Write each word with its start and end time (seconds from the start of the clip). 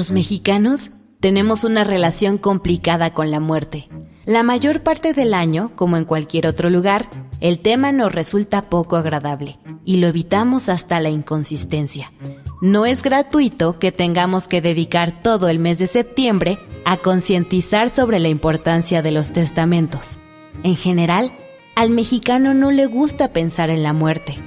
Los 0.00 0.12
mexicanos 0.12 0.92
tenemos 1.20 1.62
una 1.62 1.84
relación 1.84 2.38
complicada 2.38 3.12
con 3.12 3.30
la 3.30 3.38
muerte. 3.38 3.86
La 4.24 4.42
mayor 4.42 4.82
parte 4.82 5.12
del 5.12 5.34
año, 5.34 5.72
como 5.76 5.98
en 5.98 6.06
cualquier 6.06 6.46
otro 6.46 6.70
lugar, 6.70 7.10
el 7.42 7.58
tema 7.58 7.92
nos 7.92 8.10
resulta 8.10 8.62
poco 8.62 8.96
agradable 8.96 9.58
y 9.84 9.98
lo 9.98 10.06
evitamos 10.06 10.70
hasta 10.70 11.00
la 11.00 11.10
inconsistencia. 11.10 12.10
No 12.62 12.86
es 12.86 13.02
gratuito 13.02 13.78
que 13.78 13.92
tengamos 13.92 14.48
que 14.48 14.62
dedicar 14.62 15.22
todo 15.22 15.50
el 15.50 15.58
mes 15.58 15.78
de 15.78 15.86
septiembre 15.86 16.58
a 16.86 16.96
concientizar 16.96 17.90
sobre 17.90 18.20
la 18.20 18.28
importancia 18.28 19.02
de 19.02 19.10
los 19.10 19.34
testamentos. 19.34 20.18
En 20.62 20.76
general, 20.76 21.30
al 21.76 21.90
mexicano 21.90 22.54
no 22.54 22.70
le 22.70 22.86
gusta 22.86 23.34
pensar 23.34 23.68
en 23.68 23.82
la 23.82 23.92
muerte. 23.92 24.38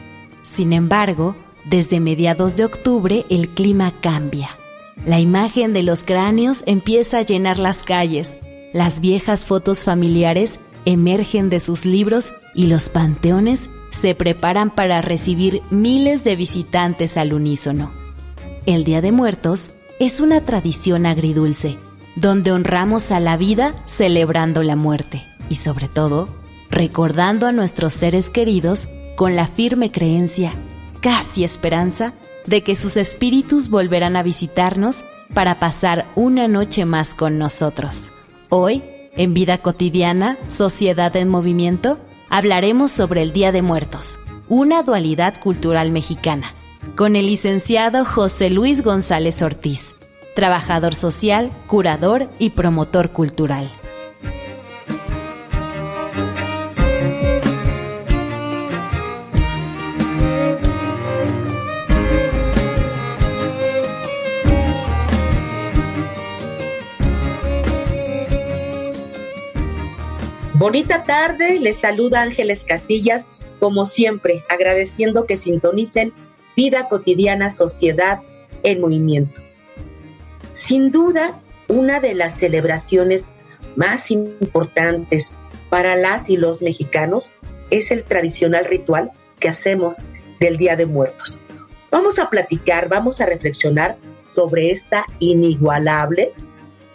Sin 0.41 0.73
embargo, 0.73 1.35
desde 1.63 1.99
mediados 1.99 2.57
de 2.57 2.65
octubre 2.65 3.23
el 3.29 3.49
clima 3.49 3.93
cambia 4.01 4.57
la 5.05 5.19
imagen 5.19 5.73
de 5.73 5.83
los 5.83 6.03
cráneos 6.03 6.63
empieza 6.65 7.19
a 7.19 7.21
llenar 7.23 7.59
las 7.59 7.83
calles, 7.83 8.39
las 8.73 9.01
viejas 9.01 9.45
fotos 9.45 9.83
familiares 9.83 10.59
emergen 10.85 11.49
de 11.49 11.59
sus 11.59 11.85
libros 11.85 12.33
y 12.55 12.67
los 12.67 12.89
panteones 12.89 13.69
se 13.91 14.15
preparan 14.15 14.69
para 14.69 15.01
recibir 15.01 15.61
miles 15.69 16.23
de 16.23 16.35
visitantes 16.35 17.17
al 17.17 17.33
unísono. 17.33 17.91
El 18.65 18.83
Día 18.83 19.01
de 19.01 19.11
Muertos 19.11 19.71
es 19.99 20.19
una 20.19 20.41
tradición 20.41 21.05
agridulce, 21.05 21.77
donde 22.15 22.51
honramos 22.51 23.11
a 23.11 23.19
la 23.19 23.38
vida 23.38 23.75
celebrando 23.85 24.63
la 24.63 24.75
muerte 24.75 25.21
y 25.49 25.55
sobre 25.55 25.88
todo 25.88 26.27
recordando 26.69 27.45
a 27.45 27.51
nuestros 27.51 27.93
seres 27.93 28.31
queridos 28.31 28.89
con 29.15 29.35
la 29.35 29.47
firme 29.47 29.91
creencia, 29.91 30.53
casi 31.01 31.43
esperanza, 31.43 32.13
de 32.45 32.63
que 32.63 32.75
sus 32.75 32.97
espíritus 32.97 33.69
volverán 33.69 34.16
a 34.16 34.23
visitarnos 34.23 35.03
para 35.33 35.59
pasar 35.59 36.05
una 36.16 36.47
noche 36.47 36.85
más 36.85 37.13
con 37.16 37.38
nosotros. 37.38 38.11
Hoy, 38.50 38.83
en 39.16 39.33
Vida 39.33 39.59
Cotidiana, 39.59 40.38
Sociedad 40.50 41.16
en 41.16 41.30
Movimiento, 41.30 42.00
hablaremos 42.30 42.91
sobre 42.91 43.22
el 43.22 43.33
Día 43.33 43.52
de 43.52 43.61
Muertos, 43.61 44.19
una 44.47 44.83
dualidad 44.83 45.39
cultural 45.39 45.91
mexicana, 45.91 46.53
con 46.95 47.16
el 47.16 47.27
licenciado 47.27 48.05
José 48.05 48.50
Luis 48.50 48.83
González 48.83 49.41
Ortiz, 49.41 49.95
trabajador 50.35 50.95
social, 50.95 51.52
curador 51.67 52.30
y 52.39 52.52
promotor 52.52 53.11
cultural. 53.11 53.69
Bonita 70.63 71.03
tarde, 71.03 71.59
les 71.59 71.81
saluda 71.81 72.22
Ángeles 72.22 72.63
Casillas, 72.63 73.28
como 73.59 73.84
siempre, 73.84 74.46
agradeciendo 74.47 75.25
que 75.25 75.35
sintonicen 75.35 76.13
Vida 76.56 76.88
Cotidiana 76.88 77.51
Sociedad 77.51 78.22
en 78.63 78.79
Movimiento. 78.79 79.41
Sin 80.53 80.90
duda, 80.90 81.38
una 81.68 82.00
de 82.00 82.13
las 82.13 82.40
celebraciones 82.40 83.28
más 83.75 84.09
importantes 84.09 85.34
para 85.69 85.97
las 85.97 86.29
y 86.29 86.38
los 86.38 86.62
mexicanos 86.62 87.34
es 87.69 87.91
el 87.91 88.06
tradicional 88.06 88.63
ritual 88.63 89.12
que 89.40 89.50
hacemos 89.50 90.06
del 90.40 90.56
Día 90.56 90.78
de 90.78 90.85
Muertos. 90.85 91.41
Vamos 91.91 92.19
a 92.19 92.29
platicar, 92.29 92.88
vamos 92.88 93.19
a 93.19 93.25
reflexionar 93.25 93.97
sobre 94.23 94.72
esta 94.72 95.03
inigualable 95.19 96.31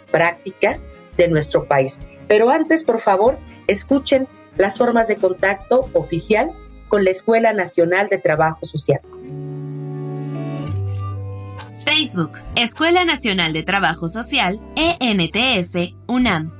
práctica 0.09 0.79
de 1.17 1.27
nuestro 1.27 1.65
país. 1.65 1.99
Pero 2.27 2.49
antes, 2.49 2.83
por 2.83 2.99
favor, 2.99 3.37
Escuchen 3.69 4.27
las 4.57 4.79
formas 4.79 5.07
de 5.07 5.17
contacto 5.17 5.91
oficial 5.93 6.51
con 6.87 7.03
la 7.03 7.11
Escuela 7.11 7.53
Nacional 7.53 8.09
de 8.09 8.17
Trabajo 8.17 8.65
Social. 8.65 8.99
Facebook, 11.85 12.31
Escuela 12.55 13.05
Nacional 13.05 13.53
de 13.53 13.61
Trabajo 13.61 14.07
Social, 14.07 14.59
ENTS, 14.75 15.93
UNAM. 16.07 16.51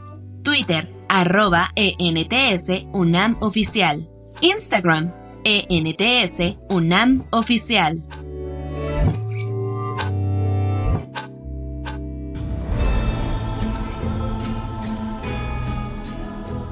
Twitter, 0.43 0.93
arroba 1.09 1.69
ENTS, 1.75 2.85
UNAM 2.93 3.37
Oficial. 3.41 4.07
Instagram, 4.41 5.11
ENTS, 5.43 6.57
UNAM 6.69 7.25
Oficial. 7.31 8.03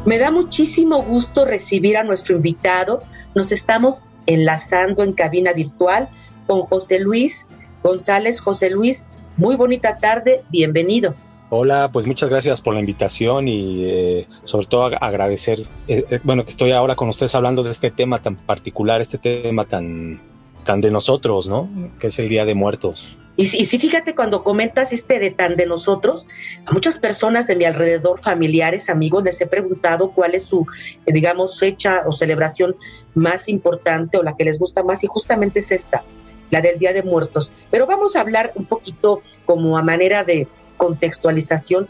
Me 0.07 0.19
da 0.19 0.31
muchísimo 0.31 1.03
gusto 1.03 1.43
recibir 1.43 1.97
a 1.97 2.03
nuestro 2.05 2.37
invitado. 2.37 3.03
Nos 3.35 3.51
estamos 3.51 4.03
enlazando 4.25 5.03
en 5.03 5.11
cabina 5.11 5.51
virtual 5.51 6.07
con 6.47 6.61
José 6.61 6.99
Luis 6.99 7.45
González. 7.83 8.39
José 8.39 8.69
Luis, 8.69 9.05
muy 9.35 9.57
bonita 9.57 9.97
tarde, 9.97 10.45
bienvenido. 10.49 11.13
Hola, 11.49 11.89
pues 11.91 12.07
muchas 12.07 12.29
gracias 12.29 12.61
por 12.61 12.73
la 12.73 12.79
invitación 12.79 13.49
y 13.49 13.83
eh, 13.83 14.27
sobre 14.45 14.67
todo 14.67 14.85
agradecer, 14.85 15.67
eh, 15.89 16.05
eh, 16.09 16.19
bueno, 16.23 16.45
que 16.45 16.51
estoy 16.51 16.71
ahora 16.71 16.95
con 16.95 17.09
ustedes 17.09 17.35
hablando 17.35 17.61
de 17.63 17.71
este 17.71 17.91
tema 17.91 18.21
tan 18.21 18.37
particular, 18.37 19.01
este 19.01 19.17
tema 19.17 19.65
tan, 19.65 20.21
tan 20.67 20.81
de 20.81 20.91
nosotros, 20.91 21.47
¿no? 21.47 21.69
Que 21.97 22.07
es 22.07 22.19
el 22.19 22.27
Día 22.27 22.45
de 22.45 22.53
Muertos. 22.53 23.17
Y, 23.37 23.45
sí, 23.45 23.79
fíjate, 23.79 24.15
cuando 24.15 24.43
comentas 24.43 24.91
este 24.91 25.19
de 25.19 25.31
tan 25.31 25.55
de 25.55 25.65
nosotros, 25.65 26.25
a 26.65 26.71
muchas 26.73 26.97
personas 26.97 27.47
de 27.47 27.55
mi 27.55 27.65
alrededor, 27.65 28.19
familiares, 28.19 28.89
amigos, 28.89 29.23
les 29.23 29.39
he 29.39 29.47
preguntado 29.47 30.11
cuál 30.11 30.35
es 30.35 30.43
su, 30.43 30.65
eh, 31.05 31.13
digamos, 31.13 31.59
fecha 31.59 32.01
o 32.07 32.11
celebración 32.11 32.75
más 33.15 33.47
importante 33.47 34.17
o 34.17 34.23
la 34.23 34.35
que 34.35 34.43
les 34.43 34.59
gusta 34.59 34.83
más, 34.83 35.03
y 35.03 35.07
justamente 35.07 35.59
es 35.59 35.71
esta, 35.71 36.03
la 36.49 36.61
del 36.61 36.79
Día 36.79 36.93
de 36.93 37.03
Muertos. 37.03 37.51
Pero 37.71 37.87
vamos 37.87 38.15
a 38.15 38.21
hablar 38.21 38.51
un 38.55 38.65
poquito 38.65 39.21
como 39.45 39.77
a 39.77 39.83
manera 39.83 40.23
de 40.23 40.47
contextualización, 40.75 41.87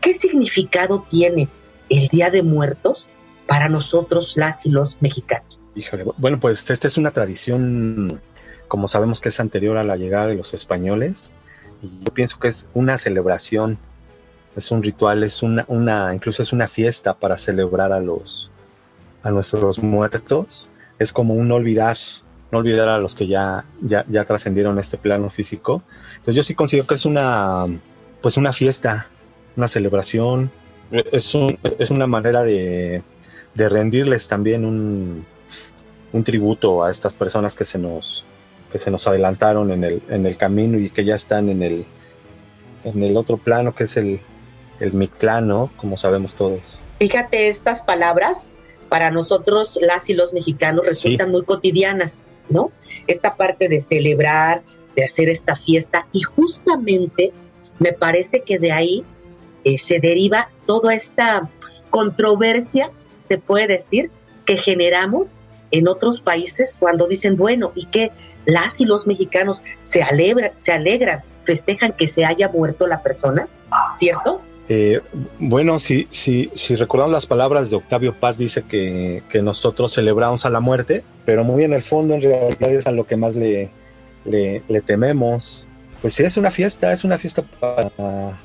¿qué 0.00 0.12
significado 0.12 1.06
tiene 1.08 1.48
el 1.88 2.08
Día 2.08 2.30
de 2.30 2.42
Muertos 2.42 3.08
para 3.46 3.68
nosotros, 3.68 4.36
las 4.36 4.66
y 4.66 4.70
los 4.70 5.00
mexicanos? 5.00 5.57
Híjole, 5.78 6.04
bueno, 6.16 6.40
pues 6.40 6.68
esta 6.68 6.88
es 6.88 6.98
una 6.98 7.12
tradición 7.12 8.20
como 8.66 8.88
sabemos 8.88 9.20
que 9.20 9.28
es 9.28 9.38
anterior 9.38 9.76
a 9.76 9.84
la 9.84 9.96
llegada 9.96 10.26
de 10.26 10.34
los 10.34 10.52
españoles. 10.52 11.32
Y 11.80 12.04
yo 12.04 12.12
pienso 12.12 12.40
que 12.40 12.48
es 12.48 12.66
una 12.74 12.98
celebración, 12.98 13.78
es 14.56 14.72
un 14.72 14.82
ritual, 14.82 15.22
es 15.22 15.40
una, 15.44 15.64
una, 15.68 16.12
incluso 16.12 16.42
es 16.42 16.52
una 16.52 16.66
fiesta 16.66 17.14
para 17.14 17.36
celebrar 17.36 17.92
a 17.92 18.00
los 18.00 18.50
a 19.22 19.30
nuestros 19.30 19.78
muertos. 19.78 20.68
Es 20.98 21.12
como 21.12 21.34
un 21.34 21.52
olvidar, 21.52 21.96
no 22.50 22.58
olvidar 22.58 22.88
a 22.88 22.98
los 22.98 23.14
que 23.14 23.28
ya, 23.28 23.64
ya, 23.80 24.04
ya 24.08 24.24
trascendieron 24.24 24.80
este 24.80 24.98
plano 24.98 25.30
físico. 25.30 25.84
Entonces 26.10 26.34
yo 26.34 26.42
sí 26.42 26.56
considero 26.56 26.88
que 26.88 26.94
es 26.94 27.06
una 27.06 27.66
pues 28.20 28.36
una 28.36 28.52
fiesta, 28.52 29.06
una 29.56 29.68
celebración, 29.68 30.50
es, 30.90 31.36
un, 31.36 31.56
es 31.78 31.92
una 31.92 32.08
manera 32.08 32.42
de, 32.42 33.04
de 33.54 33.68
rendirles 33.68 34.26
también 34.26 34.64
un, 34.64 35.24
un 36.12 36.24
tributo 36.24 36.84
a 36.84 36.90
estas 36.90 37.14
personas 37.14 37.54
que 37.54 37.64
se 37.64 37.78
nos 37.78 38.24
que 38.70 38.78
se 38.78 38.90
nos 38.90 39.06
adelantaron 39.06 39.70
en 39.72 39.82
el, 39.82 40.02
en 40.10 40.26
el 40.26 40.36
camino 40.36 40.78
y 40.78 40.90
que 40.90 41.04
ya 41.04 41.14
están 41.14 41.48
en 41.48 41.62
el, 41.62 41.86
en 42.84 43.02
el 43.02 43.16
otro 43.16 43.38
plano 43.38 43.74
que 43.74 43.84
es 43.84 43.96
el, 43.96 44.20
el 44.78 44.92
Mictlán, 44.92 45.70
Como 45.76 45.96
sabemos 45.96 46.34
todos. 46.34 46.60
Fíjate, 46.98 47.48
estas 47.48 47.82
palabras 47.82 48.52
para 48.88 49.10
nosotros, 49.10 49.78
las 49.82 50.08
y 50.08 50.14
los 50.14 50.32
mexicanos, 50.32 50.86
resultan 50.86 51.30
muy 51.30 51.44
cotidianas, 51.44 52.26
¿no? 52.48 52.72
Esta 53.06 53.36
parte 53.36 53.68
de 53.68 53.80
celebrar, 53.80 54.62
de 54.96 55.04
hacer 55.04 55.28
esta 55.28 55.56
fiesta, 55.56 56.06
y 56.12 56.22
justamente 56.22 57.32
me 57.78 57.92
parece 57.92 58.42
que 58.42 58.58
de 58.58 58.72
ahí 58.72 59.04
eh, 59.64 59.78
se 59.78 60.00
deriva 60.00 60.50
toda 60.66 60.94
esta 60.94 61.50
controversia, 61.90 62.90
se 63.28 63.38
puede 63.38 63.66
decir, 63.66 64.10
que 64.46 64.56
generamos 64.56 65.34
en 65.70 65.88
otros 65.88 66.20
países 66.20 66.76
cuando 66.78 67.06
dicen, 67.06 67.36
bueno, 67.36 67.72
y 67.74 67.86
que 67.86 68.12
las 68.46 68.80
y 68.80 68.84
los 68.84 69.06
mexicanos 69.06 69.62
se, 69.80 70.02
alegran, 70.02 70.52
se 70.56 70.72
alegran, 70.72 71.22
festejan 71.44 71.92
que 71.92 72.08
se 72.08 72.24
haya 72.24 72.48
muerto 72.48 72.86
la 72.86 73.02
persona, 73.02 73.48
¿cierto? 73.92 74.42
Eh, 74.70 75.00
bueno, 75.38 75.78
si, 75.78 76.06
si, 76.10 76.50
si 76.54 76.76
recordamos 76.76 77.12
las 77.12 77.26
palabras 77.26 77.70
de 77.70 77.76
Octavio 77.76 78.18
Paz, 78.18 78.36
dice 78.36 78.62
que, 78.62 79.22
que, 79.30 79.40
nosotros 79.40 79.94
celebramos 79.94 80.44
a 80.44 80.50
la 80.50 80.60
muerte, 80.60 81.04
pero 81.24 81.42
muy 81.42 81.64
en 81.64 81.72
el 81.72 81.82
fondo 81.82 82.14
en 82.14 82.22
realidad 82.22 82.70
es 82.70 82.86
a 82.86 82.92
lo 82.92 83.06
que 83.06 83.16
más 83.16 83.34
le, 83.34 83.70
le, 84.26 84.62
le 84.68 84.80
tememos. 84.82 85.66
Pues 86.02 86.14
sí, 86.14 86.22
es 86.22 86.36
una 86.36 86.50
fiesta, 86.50 86.92
es 86.92 87.02
una 87.02 87.16
fiesta 87.16 87.42
para, 87.42 88.38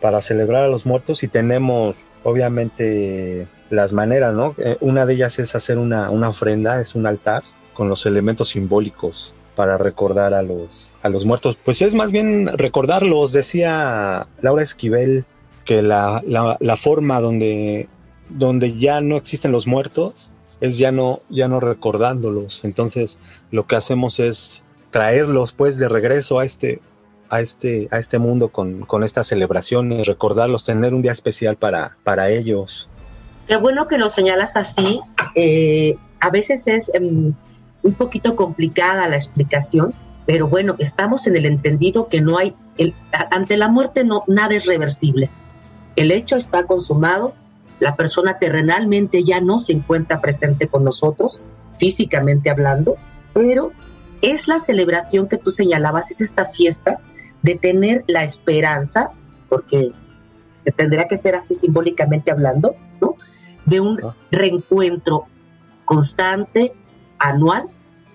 para 0.00 0.20
celebrar 0.20 0.64
a 0.64 0.68
los 0.68 0.84
muertos 0.84 1.22
y 1.22 1.28
tenemos 1.28 2.06
obviamente 2.24 3.46
las 3.70 3.92
maneras, 3.92 4.34
¿no? 4.34 4.54
Eh, 4.58 4.76
una 4.80 5.06
de 5.06 5.14
ellas 5.14 5.38
es 5.38 5.54
hacer 5.54 5.78
una, 5.78 6.10
una, 6.10 6.28
ofrenda, 6.28 6.80
es 6.80 6.94
un 6.94 7.06
altar 7.06 7.42
con 7.74 7.88
los 7.88 8.06
elementos 8.06 8.50
simbólicos 8.50 9.34
para 9.54 9.76
recordar 9.76 10.34
a 10.34 10.42
los, 10.42 10.92
a 11.02 11.08
los 11.08 11.24
muertos. 11.24 11.58
Pues 11.62 11.82
es 11.82 11.94
más 11.94 12.12
bien 12.12 12.48
recordarlos, 12.56 13.32
decía 13.32 14.28
Laura 14.40 14.62
Esquivel, 14.62 15.24
que 15.64 15.82
la, 15.82 16.22
la, 16.24 16.76
forma 16.76 17.20
donde, 17.20 17.88
donde 18.30 18.72
ya 18.72 19.00
no 19.00 19.16
existen 19.16 19.52
los 19.52 19.66
muertos 19.66 20.30
es 20.60 20.78
ya 20.78 20.92
no, 20.92 21.20
ya 21.28 21.48
no 21.48 21.60
recordándolos. 21.60 22.64
Entonces 22.64 23.18
lo 23.50 23.66
que 23.66 23.76
hacemos 23.76 24.18
es 24.18 24.62
traerlos 24.90 25.52
pues 25.52 25.76
de 25.78 25.88
regreso 25.88 26.38
a 26.38 26.44
este, 26.44 26.80
a 27.28 27.40
este, 27.40 27.88
a 27.90 27.98
este 27.98 28.18
mundo 28.18 28.48
con, 28.48 28.80
con 28.86 29.04
estas 29.04 29.26
celebraciones, 29.26 30.06
recordarlos, 30.06 30.64
tener 30.64 30.94
un 30.94 31.02
día 31.02 31.12
especial 31.12 31.56
para, 31.56 31.98
para 32.04 32.30
ellos. 32.30 32.88
Qué 33.48 33.56
bueno 33.56 33.88
que 33.88 33.98
lo 33.98 34.10
señalas 34.10 34.56
así. 34.56 35.00
Eh, 35.34 35.96
a 36.20 36.30
veces 36.30 36.66
es 36.66 36.92
um, 37.00 37.32
un 37.82 37.94
poquito 37.94 38.36
complicada 38.36 39.08
la 39.08 39.16
explicación, 39.16 39.94
pero 40.26 40.48
bueno, 40.48 40.76
estamos 40.78 41.26
en 41.26 41.36
el 41.36 41.46
entendido 41.46 42.08
que 42.08 42.20
no 42.20 42.36
hay, 42.36 42.54
ante 43.30 43.56
la 43.56 43.68
muerte 43.68 44.04
no, 44.04 44.24
nada 44.26 44.54
es 44.54 44.66
reversible. 44.66 45.30
El 45.96 46.10
hecho 46.10 46.36
está 46.36 46.64
consumado, 46.64 47.34
la 47.80 47.96
persona 47.96 48.38
terrenalmente 48.38 49.24
ya 49.24 49.40
no 49.40 49.58
se 49.58 49.72
encuentra 49.72 50.20
presente 50.20 50.68
con 50.68 50.84
nosotros, 50.84 51.40
físicamente 51.78 52.50
hablando, 52.50 52.96
pero 53.32 53.72
es 54.20 54.48
la 54.48 54.60
celebración 54.60 55.28
que 55.28 55.38
tú 55.38 55.50
señalabas, 55.50 56.10
es 56.10 56.20
esta 56.20 56.44
fiesta 56.44 57.00
de 57.42 57.54
tener 57.54 58.04
la 58.06 58.24
esperanza, 58.24 59.12
porque 59.48 59.92
tendrá 60.76 61.08
que 61.08 61.16
ser 61.16 61.34
así 61.34 61.54
simbólicamente 61.54 62.30
hablando. 62.30 62.76
De 63.68 63.80
un 63.80 64.00
reencuentro 64.30 65.26
constante, 65.84 66.72
anual, 67.18 67.68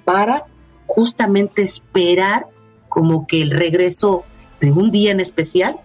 para 0.05 0.45
justamente 0.85 1.61
esperar 1.61 2.47
como 2.89 3.25
que 3.25 3.41
el 3.41 3.51
regreso 3.51 4.23
de 4.59 4.71
un 4.71 4.91
día 4.91 5.11
en 5.11 5.19
especial 5.19 5.79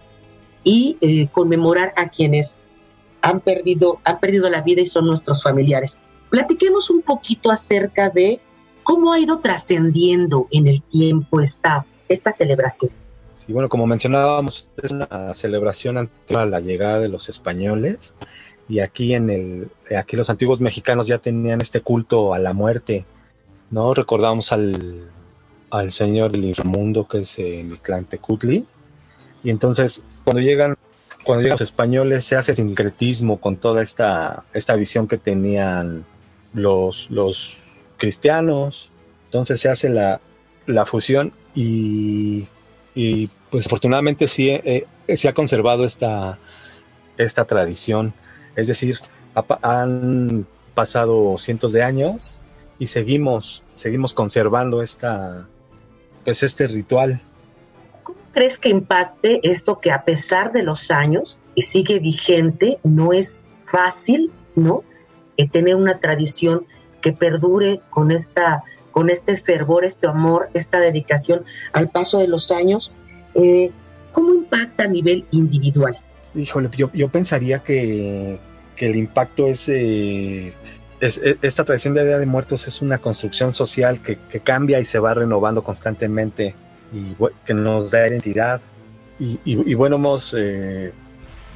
y 0.63 0.97
eh, 1.01 1.27
conmemorar 1.31 1.93
a 1.97 2.09
quienes 2.09 2.57
han 3.21 3.41
perdido, 3.41 3.99
han 4.03 4.19
perdido 4.19 4.49
la 4.49 4.61
vida 4.61 4.81
y 4.81 4.85
son 4.85 5.05
nuestros 5.05 5.43
familiares. 5.43 5.97
Platiquemos 6.29 6.89
un 6.89 7.01
poquito 7.01 7.51
acerca 7.51 8.09
de 8.09 8.39
cómo 8.83 9.11
ha 9.11 9.19
ido 9.19 9.39
trascendiendo 9.39 10.47
en 10.51 10.67
el 10.67 10.81
tiempo 10.81 11.41
esta, 11.41 11.85
esta 12.07 12.31
celebración. 12.31 12.91
Sí, 13.33 13.53
bueno, 13.53 13.69
como 13.69 13.87
mencionábamos, 13.87 14.67
es 14.81 14.91
una 14.91 15.33
celebración 15.33 15.97
anterior 15.97 16.43
a 16.43 16.45
la 16.45 16.59
llegada 16.59 16.99
de 16.99 17.07
los 17.07 17.29
españoles 17.29 18.15
y 18.69 18.79
aquí 18.79 19.13
en 19.13 19.29
el, 19.29 19.71
aquí 19.97 20.15
los 20.15 20.29
antiguos 20.29 20.61
mexicanos 20.61 21.07
ya 21.07 21.17
tenían 21.17 21.59
este 21.59 21.81
culto 21.81 22.33
a 22.33 22.39
la 22.39 22.53
muerte, 22.53 23.05
¿no? 23.71 23.93
Recordamos 23.93 24.51
al, 24.51 25.09
al 25.71 25.91
señor 25.91 26.31
del 26.31 26.45
inframundo 26.45 27.07
que 27.07 27.19
es 27.19 27.37
eh, 27.39 27.63
Mictlantecutli 27.65 28.65
y 29.43 29.49
entonces 29.49 30.03
cuando 30.23 30.41
llegan 30.41 30.77
cuando 31.23 31.41
llegan 31.41 31.55
los 31.55 31.69
españoles 31.69 32.23
se 32.23 32.37
hace 32.37 32.55
sincretismo 32.55 33.41
con 33.41 33.57
toda 33.57 33.81
esta, 33.81 34.45
esta 34.53 34.75
visión 34.75 35.07
que 35.07 35.17
tenían 35.17 36.05
los, 36.53 37.11
los 37.11 37.57
cristianos, 37.97 38.91
entonces 39.25 39.59
se 39.59 39.67
hace 39.67 39.89
la, 39.89 40.21
la 40.65 40.85
fusión 40.85 41.33
y 41.53 42.47
y 42.95 43.29
pues 43.49 43.65
afortunadamente 43.67 44.27
sí 44.27 44.49
eh, 44.49 44.85
se 45.07 45.29
ha 45.29 45.33
conservado 45.33 45.85
esta, 45.85 46.37
esta 47.17 47.45
tradición. 47.45 48.13
Es 48.59 48.67
decir, 48.67 48.99
han 49.61 50.45
pasado 50.73 51.37
cientos 51.37 51.71
de 51.71 51.83
años 51.83 52.37
y 52.77 52.87
seguimos, 52.87 53.63
seguimos 53.75 54.13
conservando 54.13 54.81
esta, 54.81 55.47
pues 56.23 56.43
este 56.43 56.67
ritual. 56.67 57.21
¿Cómo 58.03 58.19
crees 58.33 58.57
que 58.57 58.69
impacte 58.69 59.39
esto 59.43 59.79
que 59.79 59.91
a 59.91 60.03
pesar 60.03 60.51
de 60.51 60.63
los 60.63 60.91
años 60.91 61.39
y 61.55 61.63
sigue 61.63 61.99
vigente, 61.99 62.79
no 62.83 63.13
es 63.13 63.45
fácil, 63.59 64.31
¿no? 64.55 64.83
Eh, 65.37 65.47
tener 65.49 65.75
una 65.75 65.99
tradición 65.99 66.65
que 67.01 67.13
perdure 67.13 67.81
con 67.89 68.11
esta 68.11 68.63
con 68.91 69.09
este 69.09 69.37
fervor, 69.37 69.85
este 69.85 70.07
amor, 70.07 70.49
esta 70.53 70.79
dedicación 70.79 71.45
al 71.73 71.89
paso 71.89 72.17
de 72.17 72.27
los 72.27 72.51
años, 72.51 72.93
eh, 73.35 73.71
¿cómo 74.11 74.33
impacta 74.33 74.85
a 74.85 74.87
nivel 74.87 75.25
individual? 75.31 75.95
Híjole, 76.35 76.69
yo, 76.75 76.91
yo 76.93 77.09
pensaría 77.09 77.59
que, 77.59 78.39
que, 78.79 78.87
el 78.87 78.95
impacto 78.95 79.47
es, 79.47 79.67
eh, 79.69 80.53
es, 80.99 81.19
esta 81.41 81.65
tradición 81.65 81.93
de 81.93 82.05
Día 82.05 82.17
de 82.19 82.25
Muertos 82.25 82.67
es 82.67 82.81
una 82.81 82.97
construcción 82.97 83.53
social 83.53 84.01
que, 84.01 84.17
que 84.17 84.39
cambia 84.39 84.79
y 84.79 84.85
se 84.85 84.99
va 84.99 85.13
renovando 85.13 85.63
constantemente 85.63 86.55
y 86.93 87.15
que 87.45 87.53
nos 87.53 87.91
da 87.91 88.07
identidad. 88.07 88.61
Y, 89.19 89.39
y, 89.43 89.71
y 89.71 89.73
bueno, 89.75 89.97
hemos, 89.97 90.35
eh, 90.37 90.93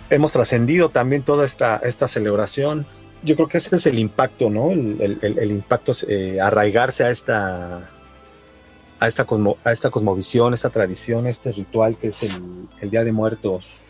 hemos 0.09 0.31
trascendido 0.31 0.89
también 0.89 1.23
toda 1.23 1.45
esta, 1.45 1.77
esta 1.77 2.07
celebración 2.07 2.85
yo 3.23 3.35
creo 3.35 3.47
que 3.47 3.57
ese 3.57 3.75
es 3.75 3.85
el 3.85 3.99
impacto, 3.99 4.49
¿no? 4.49 4.71
El, 4.71 5.17
el, 5.21 5.39
el 5.39 5.51
impacto, 5.51 5.93
eh, 6.07 6.39
arraigarse 6.41 7.05
a 7.05 7.09
esta, 7.09 7.89
a 8.99 9.07
esta, 9.07 9.25
cosmo, 9.25 9.57
a 9.63 9.71
esta 9.71 9.89
cosmovisión, 9.89 10.53
esta 10.53 10.69
tradición, 10.69 11.27
este 11.27 11.51
ritual 11.51 11.97
que 11.97 12.07
es 12.07 12.23
el, 12.23 12.67
el, 12.81 12.89
Día 12.89 13.03
de 13.03 13.11
Muertos, 13.11 13.81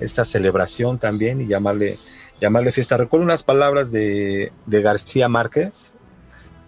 esta 0.00 0.24
celebración 0.24 0.98
también 0.98 1.40
y 1.40 1.46
llamarle, 1.46 1.98
llamarle 2.40 2.72
fiesta. 2.72 2.96
Recuerdo 2.96 3.24
unas 3.24 3.42
palabras 3.42 3.90
de, 3.90 4.52
de 4.66 4.82
García 4.82 5.28
Márquez 5.28 5.94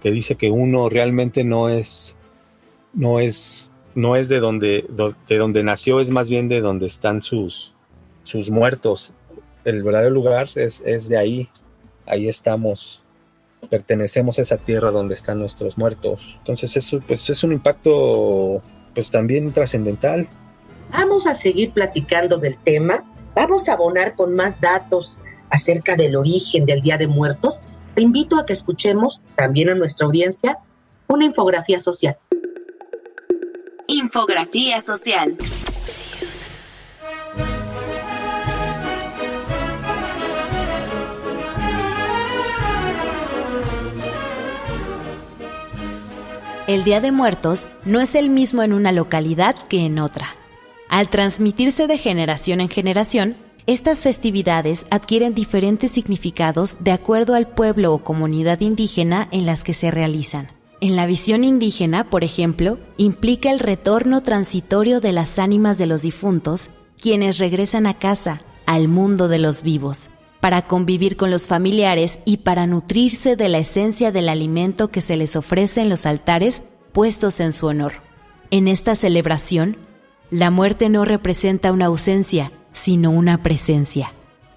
que 0.03 0.11
dice 0.11 0.37
que 0.37 0.51
uno 0.51 0.89
realmente 0.89 1.45
no 1.45 1.69
es, 1.69 2.17
no 2.93 3.21
es, 3.21 3.73
no 3.95 4.17
es 4.17 4.29
de 4.29 4.41
donde, 4.41 4.87
de 5.29 5.37
donde 5.37 5.63
nació, 5.63 6.01
es 6.01 6.11
más 6.11 6.31
bien 6.31 6.49
de 6.49 6.61
donde 6.61 6.87
están 6.87 7.23
sus, 7.23 7.75
sus 8.25 8.51
muertos. 8.51 9.15
El 9.65 9.83
verdadero 9.83 10.15
lugar 10.15 10.49
es, 10.55 10.83
es 10.87 11.09
de 11.09 11.19
ahí, 11.19 11.49
ahí 12.07 12.29
estamos, 12.29 13.05
pertenecemos 13.69 14.39
a 14.39 14.43
esa 14.43 14.57
tierra 14.57 14.91
donde 14.91 15.15
están 15.15 15.39
nuestros 15.39 15.77
muertos. 15.77 16.37
Entonces 16.39 16.77
eso 16.77 17.01
pues 17.07 17.29
es 17.29 17.45
un 17.45 17.53
impacto 17.53 18.63
pues 18.95 19.11
también 19.11 19.53
trascendental. 19.53 20.29
Vamos 20.93 21.27
a 21.27 21.35
seguir 21.35 21.73
platicando 21.73 22.39
del 22.39 22.57
tema, 22.59 23.05
vamos 23.35 23.69
a 23.69 23.75
abonar 23.75 24.17
con 24.17 24.35
más 24.35 24.61
datos 24.61 25.19
acerca 25.51 25.97
del 25.97 26.17
origen 26.17 26.65
del 26.65 26.81
Día 26.81 26.97
de 26.97 27.09
Muertos. 27.09 27.61
Te 27.95 28.03
invito 28.03 28.39
a 28.39 28.47
que 28.47 28.53
escuchemos 28.53 29.21
también 29.37 29.69
a 29.69 29.75
nuestra 29.75 30.07
audiencia 30.07 30.59
una 31.09 31.25
infografía 31.25 31.79
social. 31.79 32.17
Infografía 33.89 34.81
social. 34.81 35.37
El 46.71 46.85
Día 46.85 47.01
de 47.01 47.11
Muertos 47.11 47.67
no 47.85 48.01
es 48.01 48.15
el 48.15 48.31
mismo 48.31 48.63
en 48.63 48.73
una 48.73 48.93
localidad 48.93 49.57
que 49.57 49.81
en 49.81 49.99
otra. 49.99 50.37
Al 50.89 51.09
transmitirse 51.09 51.89
de 51.89 51.99
generación 51.99 52.61
en 52.61 52.69
generación, 52.69 53.37
estas 53.73 54.01
festividades 54.01 54.85
adquieren 54.91 55.33
diferentes 55.33 55.93
significados 55.93 56.77
de 56.81 56.91
acuerdo 56.91 57.35
al 57.35 57.47
pueblo 57.47 57.95
o 57.95 58.03
comunidad 58.03 58.61
indígena 58.63 59.29
en 59.31 59.47
las 59.47 59.63
que 59.63 59.75
se 59.75 59.93
realizan. 59.93 60.49
En 60.81 60.97
la 60.97 61.07
visión 61.07 61.45
indígena, 61.45 62.11
por 62.11 62.25
ejemplo, 62.25 62.81
implica 62.97 63.49
el 63.53 63.61
retorno 63.61 64.25
transitorio 64.25 65.01
de 65.01 65.13
las 65.13 65.39
ánimas 65.39 65.79
de 65.79 65.87
los 65.87 66.03
difuntos, 66.03 66.71
quienes 67.01 67.39
regresan 67.39 67.87
a 67.87 67.97
casa, 67.97 68.41
al 68.67 68.89
mundo 68.89 69.29
de 69.29 69.39
los 69.39 69.63
vivos, 69.63 70.11
para 70.41 70.67
convivir 70.67 71.17
con 71.17 71.31
los 71.31 71.47
familiares 71.47 72.19
y 72.25 72.39
para 72.39 72.67
nutrirse 72.67 73.37
de 73.37 73.49
la 73.49 73.59
esencia 73.59 74.11
del 74.11 74.29
alimento 74.29 74.89
que 74.89 75.01
se 75.01 75.17
les 75.17 75.37
ofrece 75.37 75.81
en 75.81 75.91
los 75.91 76.07
altares 76.07 76.65
puestos 76.91 77.39
en 77.39 77.53
su 77.53 77.67
honor. 77.67 77.93
En 78.51 78.67
esta 78.67 78.97
celebración, 78.97 79.77
la 80.29 80.51
muerte 80.51 80.89
no 80.89 81.05
representa 81.05 81.71
una 81.71 81.87
ausencia, 81.87 82.51
sino 82.73 83.11
una 83.11 83.43
presencia. 83.43 84.13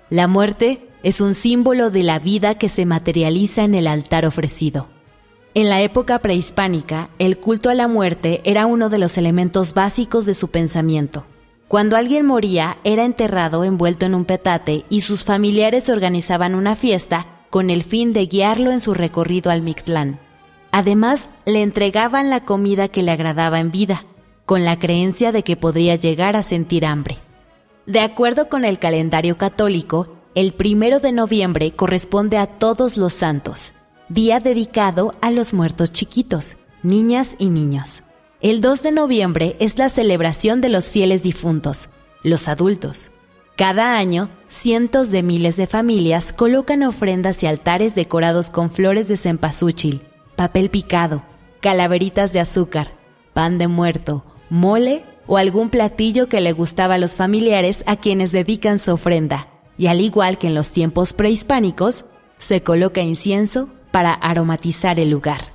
La 0.10 0.28
muerte 0.28 0.90
Es 1.04 1.20
un 1.20 1.34
símbolo 1.34 1.90
de 1.90 2.02
la 2.04 2.20
vida 2.20 2.56
que 2.56 2.70
se 2.70 2.86
materializa 2.86 3.66
en 3.66 3.76
el 3.76 3.88
altar 3.88 4.26
ofrecido. 4.26 4.88
En 5.54 5.70
la 5.70 5.82
época 5.82 6.20
prehispánica, 6.20 7.10
el 7.20 7.38
culto 7.38 7.70
a 7.70 7.74
la 7.74 7.90
muerte 7.90 8.42
era 8.46 8.66
uno 8.66 8.88
de 8.88 8.98
los 8.98 9.18
elementos 9.18 9.74
básicos 9.74 10.26
de 10.26 10.34
su 10.34 10.48
pensamiento. 10.48 11.26
Cuando 11.68 11.98
alguien 11.98 12.26
moría, 12.26 12.78
era 12.84 13.04
enterrado 13.04 13.64
envuelto 13.64 14.06
en 14.06 14.16
un 14.16 14.26
petate 14.26 14.86
y 14.90 15.02
sus 15.02 15.24
familiares 15.24 15.90
organizaban 15.90 16.56
una 16.56 16.76
fiesta 16.76 17.28
con 17.50 17.70
el 17.70 17.84
fin 17.84 18.14
de 18.14 18.26
guiarlo 18.26 18.72
en 18.72 18.80
su 18.80 18.94
recorrido 18.94 19.52
al 19.52 19.62
Mictlán. 19.62 20.20
Además, 20.72 21.30
le 21.46 21.62
entregaban 21.62 22.30
la 22.30 22.46
comida 22.46 22.88
que 22.88 23.04
le 23.04 23.12
agradaba 23.12 23.60
en 23.60 23.70
vida, 23.70 24.06
con 24.46 24.66
la 24.66 24.80
creencia 24.80 25.32
de 25.32 25.44
que 25.44 25.56
podría 25.56 25.96
llegar 25.96 26.36
a 26.36 26.44
sentir 26.44 26.86
hambre. 26.86 27.20
De 27.86 28.00
acuerdo 28.00 28.48
con 28.48 28.64
el 28.64 28.80
calendario 28.80 29.38
católico, 29.38 30.16
el 30.36 30.54
primero 30.54 31.02
de 31.02 31.12
noviembre 31.12 31.74
corresponde 31.76 32.38
a 32.38 32.48
Todos 32.48 32.96
los 32.96 33.14
Santos, 33.14 33.74
día 34.08 34.40
dedicado 34.40 35.12
a 35.22 35.32
los 35.32 35.54
muertos 35.54 35.92
chiquitos, 35.92 36.56
niñas 36.82 37.36
y 37.40 37.50
niños. 37.50 38.04
El 38.40 38.62
2 38.62 38.84
de 38.84 38.92
noviembre 38.94 39.58
es 39.60 39.78
la 39.78 39.90
celebración 39.90 40.62
de 40.62 40.70
los 40.70 40.92
fieles 40.92 41.24
difuntos, 41.24 41.90
los 42.24 42.48
adultos. 42.48 43.12
Cada 43.58 43.98
año, 43.98 44.30
cientos 44.48 45.12
de 45.12 45.22
miles 45.22 45.58
de 45.58 45.68
familias 45.68 46.32
colocan 46.32 46.84
ofrendas 46.84 47.44
y 47.44 47.48
altares 47.48 47.96
decorados 47.96 48.50
con 48.50 48.72
flores 48.72 49.10
de 49.10 49.18
cempasúchil, 49.18 50.04
papel 50.38 50.70
picado, 50.70 51.22
calaveritas 51.60 52.32
de 52.32 52.40
azúcar, 52.40 52.94
pan 53.34 53.58
de 53.58 53.68
muerto, 53.68 54.24
mole 54.50 55.04
o 55.28 55.38
algún 55.38 55.70
platillo 55.70 56.28
que 56.28 56.42
le 56.42 56.52
gustaba 56.52 56.96
a 56.96 56.98
los 56.98 57.16
familiares 57.16 57.84
a 57.88 57.96
quienes 57.96 58.32
dedican 58.32 58.80
su 58.80 58.92
ofrenda. 58.92 59.48
Y 59.78 59.88
al 59.88 60.02
igual 60.02 60.38
que 60.38 60.48
en 60.48 60.56
los 60.56 60.70
tiempos 60.70 61.14
prehispánicos, 61.14 62.06
se 62.38 62.62
coloca 62.62 63.02
incienso 63.02 63.70
para 63.92 64.14
aromatizar 64.14 65.00
el 65.00 65.10
lugar. 65.10 65.54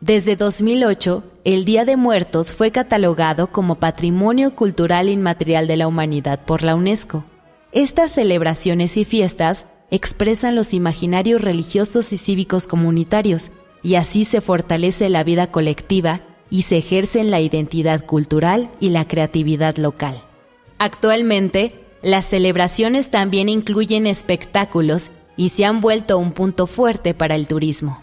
Desde 0.00 0.34
2008, 0.34 1.22
el 1.44 1.64
Día 1.64 1.84
de 1.84 1.96
Muertos 1.96 2.52
fue 2.52 2.72
catalogado 2.72 3.52
como 3.52 3.76
Patrimonio 3.76 4.54
Cultural 4.56 5.08
Inmaterial 5.08 5.66
de 5.66 5.76
la 5.76 5.86
Humanidad 5.86 6.40
por 6.44 6.62
la 6.62 6.74
UNESCO. 6.74 7.24
Estas 7.70 8.12
celebraciones 8.12 8.96
y 8.96 9.04
fiestas 9.04 9.66
expresan 9.90 10.56
los 10.56 10.74
imaginarios 10.74 11.40
religiosos 11.40 12.12
y 12.12 12.16
cívicos 12.16 12.66
comunitarios, 12.66 13.50
y 13.82 13.96
así 13.96 14.24
se 14.24 14.40
fortalece 14.40 15.08
la 15.08 15.22
vida 15.22 15.52
colectiva 15.52 16.22
y 16.52 16.62
se 16.62 16.76
ejercen 16.76 17.30
la 17.30 17.40
identidad 17.40 18.04
cultural 18.04 18.70
y 18.78 18.90
la 18.90 19.08
creatividad 19.08 19.78
local. 19.78 20.22
Actualmente, 20.76 21.82
las 22.02 22.26
celebraciones 22.26 23.10
también 23.10 23.48
incluyen 23.48 24.06
espectáculos 24.06 25.12
y 25.34 25.48
se 25.48 25.64
han 25.64 25.80
vuelto 25.80 26.18
un 26.18 26.32
punto 26.32 26.66
fuerte 26.66 27.14
para 27.14 27.36
el 27.36 27.46
turismo. 27.46 28.02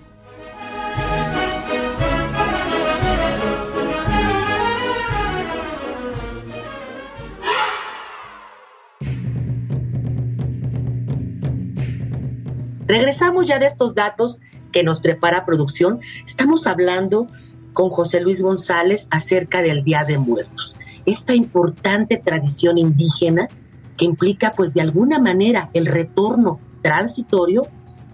Regresamos 12.87 13.45
ya 13.45 13.59
de 13.59 13.67
estos 13.67 13.93
datos 13.93 14.39
que 14.71 14.83
nos 14.83 15.01
prepara 15.01 15.45
producción. 15.45 15.99
Estamos 16.25 16.65
hablando 16.65 17.27
con 17.73 17.89
José 17.89 18.21
Luis 18.21 18.41
González 18.41 19.07
acerca 19.11 19.61
del 19.61 19.83
Día 19.83 20.03
de 20.03 20.17
Muertos, 20.17 20.77
esta 21.05 21.35
importante 21.35 22.17
tradición 22.17 22.77
indígena 22.77 23.47
que 23.97 24.05
implica 24.05 24.53
pues 24.55 24.73
de 24.73 24.81
alguna 24.81 25.19
manera 25.19 25.69
el 25.73 25.85
retorno 25.85 26.59
transitorio 26.81 27.67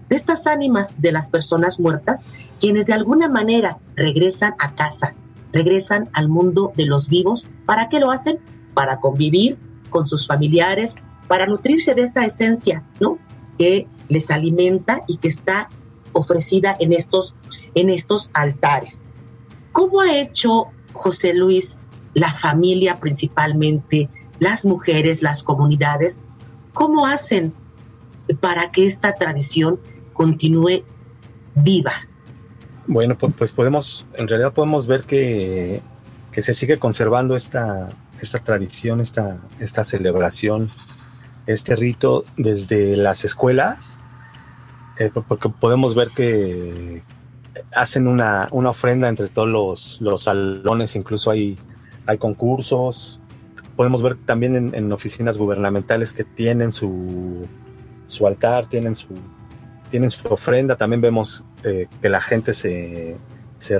de 0.08 0.16
estas 0.16 0.46
ánimas 0.46 0.92
de 0.98 1.12
las 1.12 1.30
personas 1.30 1.80
muertas, 1.80 2.24
quienes 2.60 2.86
de 2.86 2.92
alguna 2.92 3.28
manera 3.28 3.78
regresan 3.94 4.54
a 4.58 4.74
casa, 4.74 5.14
regresan 5.52 6.08
al 6.12 6.28
mundo 6.28 6.72
de 6.76 6.86
los 6.86 7.08
vivos. 7.08 7.46
¿Para 7.64 7.88
qué 7.88 7.98
lo 7.98 8.10
hacen? 8.10 8.38
Para 8.74 9.00
convivir 9.00 9.58
con 9.90 10.04
sus 10.04 10.26
familiares, 10.26 10.96
para 11.28 11.46
nutrirse 11.46 11.94
de 11.94 12.02
esa 12.02 12.24
esencia, 12.24 12.84
¿no? 13.00 13.18
Que 13.58 13.88
les 14.08 14.30
alimenta 14.30 15.02
y 15.08 15.16
que 15.16 15.28
está 15.28 15.68
ofrecida 16.12 16.76
en 16.78 16.92
estos, 16.92 17.34
en 17.74 17.90
estos 17.90 18.30
altares. 18.32 19.05
¿Cómo 19.76 20.00
ha 20.00 20.18
hecho 20.18 20.68
José 20.94 21.34
Luis, 21.34 21.76
la 22.14 22.32
familia 22.32 22.96
principalmente, 22.96 24.08
las 24.38 24.64
mujeres, 24.64 25.20
las 25.20 25.42
comunidades? 25.42 26.18
¿Cómo 26.72 27.04
hacen 27.06 27.52
para 28.40 28.72
que 28.72 28.86
esta 28.86 29.12
tradición 29.12 29.78
continúe 30.14 30.82
viva? 31.56 31.92
Bueno, 32.86 33.18
pues 33.18 33.52
podemos, 33.52 34.06
en 34.14 34.28
realidad 34.28 34.54
podemos 34.54 34.86
ver 34.86 35.02
que, 35.02 35.82
se 36.32 36.54
sigue 36.54 36.78
conservando 36.78 37.36
esta, 37.36 37.90
esta 38.22 38.38
tradición, 38.38 39.02
esta, 39.02 39.42
esta 39.60 39.84
celebración, 39.84 40.70
este 41.46 41.76
rito 41.76 42.24
desde 42.38 42.96
las 42.96 43.26
escuelas, 43.26 44.00
eh, 44.98 45.10
porque 45.28 45.50
podemos 45.50 45.94
ver 45.94 46.12
que, 46.16 47.02
hacen 47.74 48.06
una, 48.06 48.48
ofrenda 48.50 49.08
entre 49.08 49.28
todos 49.28 50.00
los, 50.00 50.22
salones, 50.22 50.96
incluso 50.96 51.30
hay, 51.30 51.58
hay 52.06 52.18
concursos. 52.18 53.20
Podemos 53.76 54.02
ver 54.02 54.16
también 54.16 54.74
en, 54.74 54.92
oficinas 54.92 55.38
gubernamentales 55.38 56.12
que 56.12 56.24
tienen 56.24 56.72
su, 56.72 57.46
su 58.08 58.26
altar, 58.26 58.66
tienen 58.66 58.94
su, 58.94 59.08
tienen 59.90 60.10
su 60.10 60.26
ofrenda. 60.28 60.76
También 60.76 61.00
vemos 61.00 61.44
eh, 61.64 61.86
que 62.00 62.08
la 62.08 62.20
gente 62.20 62.54
se, 62.54 63.16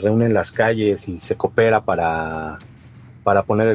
reúne 0.01 0.27
en 0.27 0.35
las 0.35 0.53
calles 0.53 1.09
y 1.09 1.19
se 1.19 1.37
coopera 1.37 1.85
para, 1.85 2.59
para 3.25 3.45
poner 3.45 3.75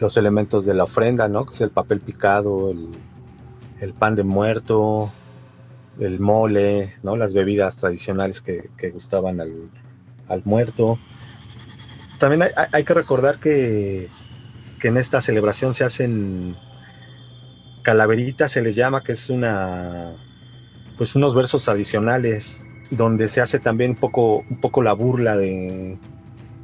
los 0.00 0.16
elementos 0.16 0.64
de 0.64 0.74
la 0.74 0.84
ofrenda, 0.84 1.28
¿no? 1.28 1.46
que 1.46 1.54
es 1.54 1.60
el 1.60 1.70
papel 1.70 2.00
picado, 2.00 2.70
el, 2.70 2.88
el 3.80 3.92
pan 3.92 4.16
de 4.16 4.24
muerto, 4.24 5.12
el 6.00 6.20
mole, 6.20 6.94
¿no? 7.02 7.16
las 7.16 7.34
bebidas 7.34 7.76
tradicionales 7.76 8.40
que, 8.40 8.90
gustaban 8.92 9.40
al, 9.40 10.42
muerto. 10.44 10.98
También 12.18 12.50
hay, 12.72 12.84
que 12.84 12.94
recordar 12.94 13.38
que, 13.38 14.08
en 14.82 14.96
esta 14.96 15.20
celebración 15.20 15.74
se 15.74 15.82
hacen 15.82 16.56
calaveritas, 17.82 18.52
se 18.52 18.62
les 18.62 18.76
llama, 18.76 19.02
que 19.02 19.12
es 19.12 19.30
una 19.30 20.14
pues 20.96 21.14
unos 21.14 21.34
versos 21.34 21.68
adicionales 21.68 22.62
donde 22.90 23.28
se 23.28 23.40
hace 23.40 23.58
también 23.58 23.90
un 23.90 23.96
poco, 23.96 24.44
un 24.48 24.60
poco 24.60 24.82
la 24.82 24.92
burla 24.92 25.36
de, 25.36 25.98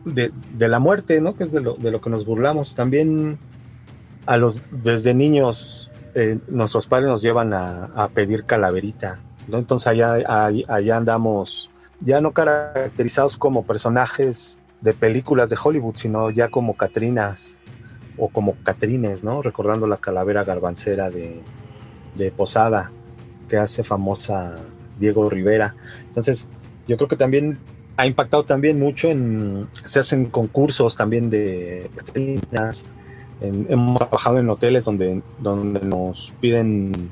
de, 0.04 0.68
la 0.68 0.78
muerte, 0.78 1.20
¿no? 1.20 1.34
Que 1.34 1.44
es 1.44 1.52
de 1.52 1.60
lo, 1.60 1.74
de 1.74 1.90
lo 1.90 2.00
que 2.00 2.10
nos 2.10 2.24
burlamos. 2.24 2.74
También 2.74 3.38
a 4.26 4.36
los 4.36 4.68
desde 4.84 5.14
niños 5.14 5.91
eh, 6.14 6.38
nuestros 6.48 6.86
padres 6.86 7.08
nos 7.08 7.22
llevan 7.22 7.52
a, 7.54 8.08
pedir 8.14 8.44
calaverita. 8.44 9.20
Entonces 9.50 9.86
allá, 9.86 10.14
allá, 10.68 10.96
andamos 10.96 11.70
ya 12.00 12.20
no 12.20 12.32
caracterizados 12.32 13.36
como 13.36 13.64
personajes 13.64 14.60
de 14.80 14.92
películas 14.92 15.50
de 15.50 15.56
Hollywood, 15.62 15.94
sino 15.96 16.30
ya 16.30 16.48
como 16.48 16.74
Catrinas 16.74 17.58
o 18.18 18.28
como 18.28 18.56
Catrines, 18.62 19.24
¿no? 19.24 19.42
Recordando 19.42 19.86
la 19.86 19.96
calavera 19.96 20.44
garbancera 20.44 21.10
de, 21.10 21.40
de 22.14 22.30
Posada 22.30 22.90
que 23.48 23.56
hace 23.56 23.82
famosa 23.82 24.54
Diego 24.98 25.28
Rivera. 25.30 25.74
Entonces, 26.08 26.48
yo 26.86 26.96
creo 26.96 27.08
que 27.08 27.16
también 27.16 27.58
ha 27.96 28.06
impactado 28.06 28.44
también 28.44 28.78
mucho 28.78 29.08
en 29.08 29.68
se 29.72 30.00
hacen 30.00 30.26
concursos 30.26 30.96
también 30.96 31.30
de 31.30 31.90
Catrinas, 31.94 32.84
hemos 33.42 33.98
trabajado 33.98 34.38
en 34.38 34.48
hoteles 34.48 34.84
donde, 34.84 35.22
donde 35.40 35.80
nos 35.80 36.32
piden 36.40 37.10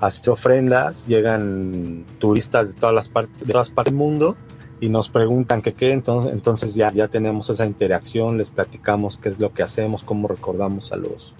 hacer 0.00 0.30
ofrendas, 0.30 1.06
llegan 1.06 2.04
turistas 2.18 2.68
de 2.68 2.80
todas 2.80 2.94
las 2.94 3.08
partes, 3.08 3.46
de 3.46 3.52
todas 3.52 3.70
partes 3.70 3.92
del 3.92 3.98
mundo 3.98 4.36
y 4.80 4.88
nos 4.88 5.08
preguntan 5.08 5.62
qué 5.62 5.72
qué, 5.72 5.92
entonces, 5.92 6.32
entonces 6.32 6.74
ya, 6.74 6.92
ya 6.92 7.08
tenemos 7.08 7.48
esa 7.48 7.64
interacción, 7.64 8.36
les 8.36 8.50
platicamos 8.50 9.16
qué 9.16 9.30
es 9.30 9.38
lo 9.38 9.52
que 9.52 9.62
hacemos, 9.62 10.04
cómo 10.04 10.28
recordamos 10.28 10.92
a 10.92 10.96
los, 10.96 11.34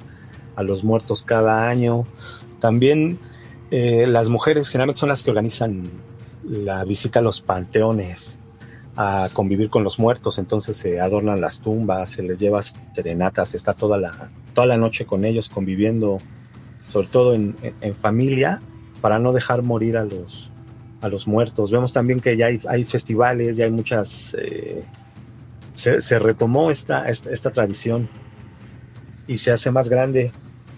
a 0.54 0.62
los 0.62 0.84
muertos 0.84 1.22
cada 1.22 1.68
año. 1.68 2.04
También 2.60 3.18
eh, 3.70 4.06
las 4.06 4.30
mujeres 4.30 4.68
generalmente 4.68 5.00
son 5.00 5.10
las 5.10 5.22
que 5.22 5.30
organizan 5.30 5.84
la 6.44 6.84
visita 6.84 7.18
a 7.18 7.22
los 7.22 7.40
panteones 7.40 8.40
a 8.96 9.28
convivir 9.32 9.68
con 9.68 9.84
los 9.84 9.98
muertos, 9.98 10.38
entonces 10.38 10.76
se 10.76 11.00
adornan 11.00 11.40
las 11.40 11.60
tumbas, 11.60 12.10
se 12.10 12.22
les 12.22 12.40
lleva 12.40 12.62
serenatas, 12.62 13.54
está 13.54 13.74
toda 13.74 13.98
la, 13.98 14.30
toda 14.54 14.66
la 14.66 14.78
noche 14.78 15.04
con 15.04 15.24
ellos 15.24 15.50
conviviendo, 15.50 16.18
sobre 16.88 17.08
todo 17.08 17.34
en, 17.34 17.54
familia, 17.94 18.62
para 19.02 19.18
no 19.18 19.32
dejar 19.32 19.62
morir 19.62 19.98
a 19.98 20.04
los, 20.04 20.50
a 21.02 21.08
los 21.08 21.26
muertos. 21.26 21.70
Vemos 21.70 21.92
también 21.92 22.20
que 22.20 22.36
ya 22.36 22.46
hay, 22.46 22.84
festivales, 22.84 23.56
ya 23.56 23.66
hay 23.66 23.70
muchas... 23.70 24.34
Eh, 24.40 24.82
se, 25.74 26.18
retomó 26.18 26.70
esta, 26.70 27.06
esta, 27.06 27.30
esta 27.30 27.50
tradición 27.50 28.08
y 29.26 29.36
se 29.36 29.52
hace 29.52 29.70
más 29.70 29.90
grande. 29.90 30.32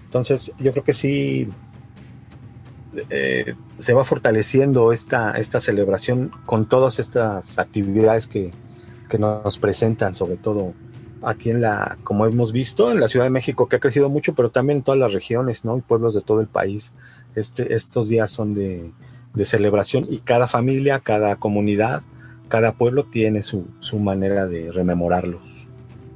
Entonces 0.06 0.52
yo 0.58 0.72
creo 0.72 0.82
que 0.82 0.94
sí, 0.94 1.48
eh, 3.11 3.54
se 3.78 3.92
va 3.95 4.04
fortaleciendo 4.04 4.92
esta, 4.92 5.33
esta 5.33 5.61
celebración 5.61 6.30
con 6.47 6.68
todas 6.68 6.99
estas 6.99 7.59
actividades 7.59 8.28
que, 8.28 8.52
que 9.09 9.18
nos 9.18 9.59
presentan, 9.59 10.14
sobre 10.14 10.37
todo 10.37 10.75
aquí 11.23 11.50
en 11.50 11.61
la, 11.61 11.99
como 12.04 12.26
hemos 12.26 12.52
visto, 12.52 12.90
en 12.90 13.00
la 13.00 13.09
Ciudad 13.09 13.26
de 13.26 13.30
México, 13.30 13.68
que 13.68 13.76
ha 13.76 13.80
crecido 13.80 14.09
mucho, 14.09 14.35
pero 14.35 14.50
también 14.50 14.78
en 14.78 14.85
todas 14.85 15.00
las 15.00 15.12
regiones, 15.12 15.64
¿no? 15.64 15.76
Y 15.76 15.80
pueblos 15.80 16.14
de 16.14 16.21
todo 16.21 16.40
el 16.40 16.47
país. 16.47 16.97
Este, 17.35 17.75
estos 17.75 18.09
días 18.09 18.30
son 18.30 18.54
de, 18.54 18.92
de 19.35 19.45
celebración 19.45 20.07
y 20.09 20.18
cada 20.18 20.47
familia, 20.47 21.00
cada 21.00 21.37
comunidad, 21.37 22.02
cada 22.49 22.73
pueblo 22.73 23.04
tiene 23.04 23.42
su, 23.42 23.66
su 23.80 23.99
manera 23.99 24.47
de 24.47 24.73
rememorarlos. 24.73 25.68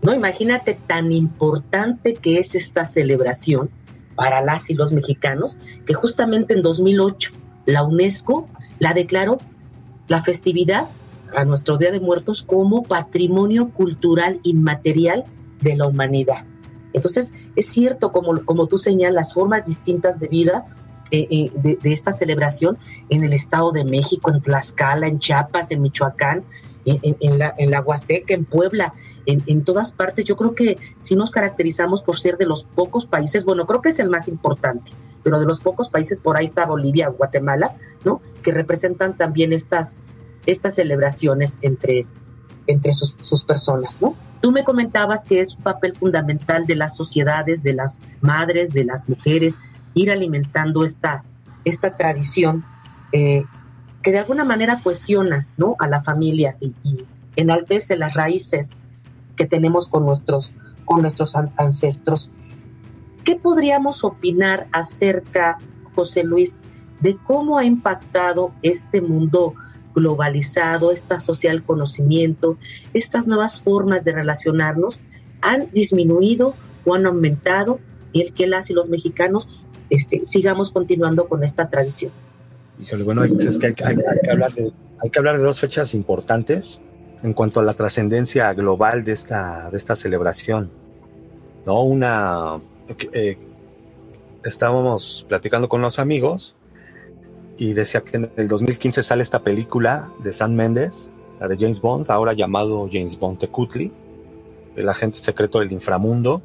No, 0.02 0.12
imagínate 0.12 0.76
tan 0.86 1.12
importante 1.12 2.14
que 2.14 2.38
es 2.38 2.54
esta 2.54 2.84
celebración 2.86 3.70
para 4.14 4.42
las 4.42 4.70
y 4.70 4.74
los 4.74 4.92
mexicanos, 4.92 5.58
que 5.86 5.94
justamente 5.94 6.54
en 6.54 6.62
2008 6.62 7.32
la 7.66 7.82
UNESCO 7.82 8.48
la 8.78 8.92
declaró 8.92 9.38
la 10.08 10.22
festividad 10.22 10.88
a 11.34 11.44
nuestro 11.44 11.78
Día 11.78 11.90
de 11.90 12.00
Muertos 12.00 12.42
como 12.42 12.82
patrimonio 12.82 13.70
cultural 13.70 14.40
inmaterial 14.42 15.24
de 15.60 15.76
la 15.76 15.86
humanidad. 15.86 16.44
Entonces, 16.92 17.50
es 17.56 17.66
cierto, 17.66 18.12
como, 18.12 18.44
como 18.44 18.66
tú 18.66 18.76
señalas, 18.76 19.32
formas 19.32 19.66
distintas 19.66 20.20
de 20.20 20.28
vida 20.28 20.66
eh, 21.10 21.26
eh, 21.30 21.50
de, 21.54 21.92
esta 21.92 22.12
celebración 22.12 22.78
en 23.08 23.22
el 23.24 23.32
Estado 23.32 23.72
de 23.72 23.84
México, 23.84 24.30
en 24.30 24.40
Tlaxcala, 24.40 25.06
en 25.06 25.18
Chiapas, 25.18 25.70
en 25.70 25.82
Michoacán, 25.82 26.44
en, 26.84 27.38
la, 27.38 27.54
en 27.58 27.70
la 27.70 27.80
Huasteca, 27.80 28.34
en 28.34 28.44
Puebla, 28.44 28.92
en, 29.26 29.42
en, 29.46 29.64
todas 29.64 29.92
partes. 29.92 30.24
Yo 30.24 30.36
creo 30.36 30.54
que 30.54 30.78
sí 30.98 31.16
nos 31.16 31.30
caracterizamos 31.30 32.02
por 32.02 32.18
ser 32.18 32.36
de 32.36 32.46
los 32.46 32.64
pocos 32.64 33.06
países, 33.06 33.44
bueno, 33.44 33.66
creo 33.66 33.80
que 33.80 33.90
es 33.90 33.98
el 33.98 34.10
más 34.10 34.28
importante, 34.28 34.90
pero 35.22 35.38
de 35.38 35.46
los 35.46 35.60
pocos 35.60 35.88
países, 35.88 36.20
por 36.20 36.36
ahí 36.36 36.44
está 36.44 36.66
Bolivia, 36.66 37.08
Guatemala, 37.08 37.76
¿no? 38.04 38.20
Que 38.42 38.52
representan 38.52 39.16
también 39.16 39.52
estas, 39.52 39.96
estas 40.46 40.74
celebraciones 40.74 41.58
entre, 41.62 42.06
entre 42.66 42.92
sus, 42.92 43.16
sus, 43.20 43.44
personas, 43.44 44.00
¿no? 44.00 44.16
Tú 44.40 44.50
me 44.50 44.64
comentabas 44.64 45.24
que 45.24 45.40
es 45.40 45.54
un 45.56 45.62
papel 45.62 45.94
fundamental 45.94 46.66
de 46.66 46.74
las 46.74 46.96
sociedades, 46.96 47.62
de 47.62 47.74
las 47.74 48.00
madres, 48.20 48.72
de 48.72 48.84
las 48.84 49.08
mujeres, 49.08 49.60
ir 49.94 50.10
alimentando 50.10 50.84
esta, 50.84 51.22
esta 51.64 51.96
tradición 51.96 52.64
eh, 53.12 53.44
que 54.02 54.12
de 54.12 54.18
alguna 54.18 54.44
manera 54.44 54.80
cohesiona 54.82 55.48
¿no? 55.56 55.76
a 55.78 55.88
la 55.88 56.02
familia 56.02 56.56
y, 56.60 56.74
enaltece 57.34 57.96
las 57.96 58.12
raíces 58.12 58.76
que 59.36 59.46
tenemos 59.46 59.88
con 59.88 60.04
nuestros, 60.04 60.52
con 60.84 61.00
nuestros 61.00 61.34
ancestros. 61.56 62.30
¿Qué 63.24 63.36
podríamos 63.36 64.04
opinar 64.04 64.68
acerca, 64.70 65.58
José 65.94 66.24
Luis, 66.24 66.60
de 67.00 67.16
cómo 67.16 67.56
ha 67.56 67.64
impactado 67.64 68.52
este 68.60 69.00
mundo 69.00 69.54
globalizado, 69.94 70.92
esta 70.92 71.20
social 71.20 71.64
conocimiento, 71.64 72.58
estas 72.92 73.26
nuevas 73.26 73.60
formas 73.60 74.04
de 74.04 74.12
relacionarnos 74.12 75.00
han 75.40 75.70
disminuido 75.72 76.54
o 76.84 76.94
han 76.94 77.06
aumentado 77.06 77.80
el 78.12 78.32
que 78.34 78.46
las 78.46 78.70
y 78.70 78.74
los 78.74 78.88
mexicanos 78.88 79.48
este, 79.90 80.24
sigamos 80.24 80.70
continuando 80.70 81.28
con 81.28 81.44
esta 81.44 81.68
tradición. 81.68 82.12
Bueno, 83.04 83.24
es 83.24 83.58
que 83.58 83.66
hay, 83.68 83.74
que 83.74 84.30
hablar 84.30 84.52
de, 84.54 84.72
hay 85.02 85.10
que 85.10 85.18
hablar 85.18 85.38
de 85.38 85.44
dos 85.44 85.60
fechas 85.60 85.94
importantes 85.94 86.80
en 87.22 87.32
cuanto 87.32 87.60
a 87.60 87.62
la 87.62 87.74
trascendencia 87.74 88.52
global 88.54 89.04
de 89.04 89.12
esta, 89.12 89.70
de 89.70 89.76
esta 89.76 89.94
celebración. 89.94 90.70
¿no? 91.66 91.82
Una, 91.82 92.58
eh, 93.12 93.38
estábamos 94.44 95.24
platicando 95.28 95.68
con 95.68 95.80
los 95.80 95.98
amigos 95.98 96.56
y 97.58 97.74
decía 97.74 98.00
que 98.02 98.16
en 98.16 98.30
el 98.36 98.48
2015 98.48 99.02
sale 99.02 99.22
esta 99.22 99.42
película 99.42 100.10
de 100.22 100.32
Sam 100.32 100.54
Mendes, 100.54 101.12
la 101.40 101.48
de 101.48 101.56
James 101.56 101.80
Bond, 101.80 102.10
ahora 102.10 102.32
llamado 102.32 102.88
James 102.90 103.18
Bond 103.18 103.38
Tecutli, 103.38 103.92
el 104.76 104.88
agente 104.88 105.18
secreto 105.18 105.60
del 105.60 105.70
inframundo, 105.72 106.42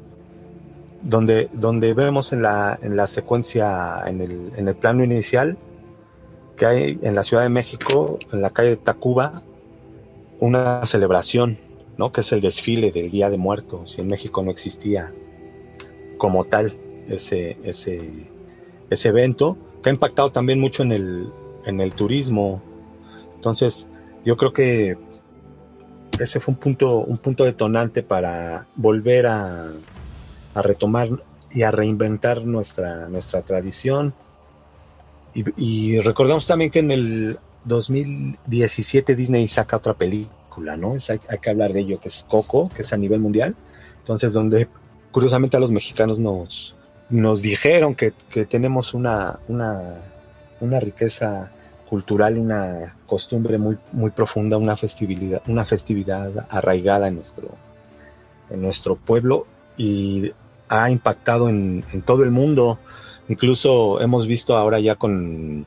donde, 1.02 1.48
donde 1.52 1.94
vemos 1.94 2.32
en 2.32 2.42
la, 2.42 2.78
en 2.82 2.96
la 2.96 3.06
secuencia, 3.06 4.02
en 4.06 4.20
el, 4.20 4.52
en 4.56 4.68
el 4.68 4.74
plano 4.74 5.02
inicial, 5.02 5.56
que 6.58 6.66
hay 6.66 6.98
en 7.02 7.14
la 7.14 7.22
Ciudad 7.22 7.44
de 7.44 7.48
México, 7.48 8.18
en 8.32 8.42
la 8.42 8.50
calle 8.50 8.70
de 8.70 8.76
Tacuba, 8.76 9.42
una 10.40 10.84
celebración, 10.86 11.58
¿no? 11.96 12.12
que 12.12 12.20
es 12.20 12.32
el 12.32 12.40
desfile 12.40 12.90
del 12.90 13.10
Día 13.10 13.30
de 13.30 13.38
Muertos, 13.38 13.96
y 13.96 14.00
en 14.00 14.08
México 14.08 14.42
no 14.42 14.50
existía 14.50 15.12
como 16.18 16.44
tal 16.44 16.72
ese, 17.08 17.56
ese, 17.62 18.28
ese 18.90 19.08
evento, 19.08 19.56
que 19.82 19.90
ha 19.90 19.92
impactado 19.92 20.32
también 20.32 20.60
mucho 20.60 20.82
en 20.82 20.92
el, 20.92 21.32
en 21.64 21.80
el 21.80 21.94
turismo. 21.94 22.60
Entonces, 23.36 23.86
yo 24.24 24.36
creo 24.36 24.52
que 24.52 24.98
ese 26.18 26.40
fue 26.40 26.54
un 26.54 26.60
punto, 26.60 26.98
un 26.98 27.18
punto 27.18 27.44
detonante 27.44 28.02
para 28.02 28.66
volver 28.74 29.26
a, 29.26 29.72
a 30.54 30.62
retomar 30.62 31.08
y 31.52 31.62
a 31.62 31.70
reinventar 31.70 32.44
nuestra, 32.44 33.08
nuestra 33.08 33.42
tradición. 33.42 34.12
Y, 35.56 36.00
recordamos 36.00 36.46
también 36.46 36.70
que 36.70 36.80
en 36.80 36.90
el 36.90 37.38
2017 37.64 39.14
Disney 39.14 39.48
saca 39.48 39.76
otra 39.76 39.94
película, 39.94 40.76
¿no? 40.76 40.94
hay, 41.08 41.38
que 41.38 41.50
hablar 41.50 41.72
de 41.72 41.80
ello, 41.80 42.00
que 42.00 42.08
es 42.08 42.26
Coco, 42.28 42.68
que 42.74 42.82
es 42.82 42.92
a 42.92 42.96
nivel 42.96 43.20
mundial. 43.20 43.54
Entonces, 43.98 44.32
donde 44.32 44.68
curiosamente 45.12 45.56
a 45.56 45.60
los 45.60 45.72
mexicanos 45.72 46.18
nos, 46.18 46.74
nos 47.10 47.42
dijeron 47.42 47.94
que, 47.94 48.12
tenemos 48.48 48.94
una, 48.94 49.38
una, 49.48 49.96
una, 50.60 50.80
riqueza 50.80 51.52
cultural, 51.88 52.38
una 52.38 52.96
costumbre 53.06 53.58
muy, 53.58 53.78
muy 53.92 54.10
profunda, 54.10 54.56
una 54.56 54.76
festividad, 54.76 55.42
una 55.46 55.64
festividad 55.64 56.46
arraigada 56.50 57.08
en 57.08 57.16
nuestro, 57.16 57.48
en 58.50 58.62
nuestro 58.62 58.96
pueblo 58.96 59.46
y 59.76 60.32
ha 60.68 60.90
impactado 60.90 61.48
en, 61.48 61.84
todo 62.04 62.24
el 62.24 62.30
mundo. 62.30 62.78
Incluso 63.28 64.00
hemos 64.00 64.26
visto 64.26 64.56
ahora 64.56 64.80
ya 64.80 64.96
con 64.96 65.66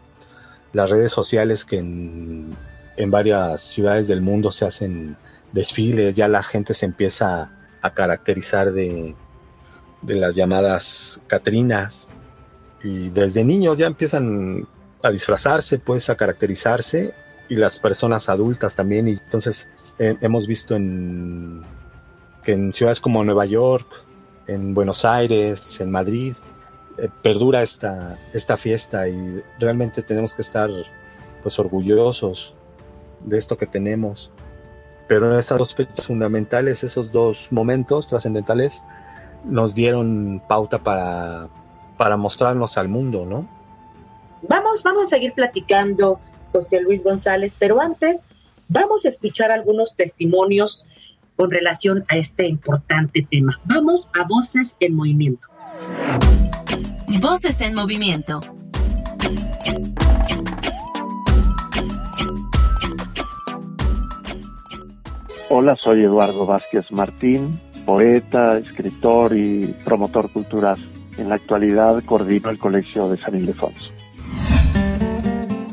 las 0.74 0.90
redes 0.90 1.12
sociales 1.12 1.66
que 1.66 1.78
en, 1.78 2.58
varias 3.08 3.62
ciudades 3.62 4.08
del 4.08 4.22
mundo 4.22 4.52
se 4.52 4.66
hacen 4.66 5.18
desfiles, 5.54 6.16
ya 6.16 6.28
la 6.28 6.44
gente 6.44 6.76
se 6.76 6.86
empieza 6.86 7.52
a 7.82 7.94
caracterizar 7.96 8.72
de, 8.74 9.16
de 10.04 10.16
las 10.16 10.36
llamadas 10.36 11.20
Catrinas. 11.28 12.10
Y 12.84 13.10
desde 13.10 13.44
niños 13.44 13.78
ya 13.80 13.88
empiezan 13.88 14.68
a 15.02 15.10
disfrazarse, 15.10 15.80
pues 15.80 16.10
a 16.10 16.16
caracterizarse 16.16 17.14
y 17.50 17.56
las 17.56 17.80
personas 17.80 18.30
adultas 18.30 18.76
también. 18.76 19.08
Y 19.08 19.12
entonces 19.12 19.68
eh, 20.00 20.16
hemos 20.22 20.48
visto 20.48 20.76
en 20.76 21.62
que 22.44 22.54
en 22.54 22.74
ciudades 22.74 23.00
como 23.00 23.24
Nueva 23.24 23.46
York 23.46 23.88
en 24.48 24.74
Buenos 24.74 25.06
Aires, 25.06 25.80
en 25.80 25.92
Madrid, 25.92 26.34
perdura 27.24 27.62
esta, 27.62 28.18
esta 28.34 28.58
fiesta 28.58 29.08
y 29.08 29.44
realmente 29.60 30.04
tenemos 30.04 30.34
que 30.34 30.42
estar 30.42 30.70
pues 31.42 31.58
orgullosos 31.60 32.54
de 33.22 33.38
esto 33.38 33.58
que 33.58 33.66
tenemos. 33.66 34.32
Pero 35.08 35.38
esas 35.38 35.58
dos 35.58 35.76
fechas 35.76 36.08
fundamentales, 36.08 36.84
esos 36.84 37.12
dos 37.12 37.52
momentos 37.52 38.08
trascendentales, 38.08 38.86
nos 39.44 39.76
dieron 39.76 40.42
pauta 40.48 40.80
para, 40.80 41.50
para 41.98 42.18
mostrarnos 42.18 42.78
al 42.78 42.88
mundo, 42.88 43.26
¿no? 43.26 43.48
Vamos, 44.48 44.84
vamos 44.84 45.04
a 45.04 45.06
seguir 45.08 45.34
platicando, 45.34 46.20
José 46.52 46.82
Luis 46.82 47.04
González, 47.04 47.56
pero 47.58 47.82
antes 47.82 48.24
vamos 48.68 49.06
a 49.06 49.10
escuchar 49.10 49.52
algunos 49.52 49.96
testimonios 49.96 50.88
con 51.36 51.52
relación 51.52 52.06
a 52.08 52.18
este 52.18 52.48
importante 52.48 53.28
tema. 53.30 53.60
Vamos 53.66 54.10
a 54.14 54.26
Voces 54.26 54.78
en 54.80 54.96
Movimiento. 54.96 55.48
Voces 57.20 57.60
en 57.62 57.74
Movimiento. 57.74 58.40
Hola, 65.50 65.76
soy 65.82 66.04
Eduardo 66.04 66.46
Vázquez 66.46 66.90
Martín, 66.92 67.60
poeta, 67.86 68.58
escritor 68.58 69.36
y 69.36 69.76
promotor 69.84 70.32
cultural. 70.32 70.78
En 71.18 71.28
la 71.30 71.36
actualidad 71.36 72.02
coordino 72.06 72.50
el 72.50 72.58
Colegio 72.58 73.10
de 73.10 73.18
San 73.18 73.36
Ildefonso. 73.36 73.92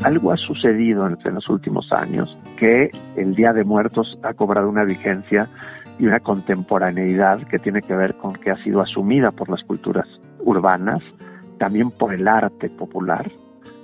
Algo 0.03 0.33
ha 0.33 0.37
sucedido 0.37 1.07
en, 1.07 1.35
los 1.35 1.49
últimos 1.49 1.87
años 1.93 2.37
que 2.57 2.91
el 3.17 3.35
Día 3.35 3.53
de 3.53 3.65
Muertos 3.65 4.19
ha 4.23 4.35
cobrado 4.35 4.69
una 4.69 4.85
vigencia 4.85 5.49
y 5.99 6.07
una 6.07 6.21
contemporaneidad 6.21 7.47
que 7.49 7.59
tiene 7.59 7.81
que 7.81 7.95
ver 7.95 8.17
con 8.17 8.33
que 8.35 8.51
ha 8.51 8.63
sido 8.65 8.81
asumida 8.81 9.31
por 9.31 9.49
las 9.49 9.63
culturas 9.65 10.07
urbanas, 10.41 11.01
también 11.59 11.91
por 11.91 12.15
el 12.15 12.27
arte 12.27 12.69
popular, 12.71 13.31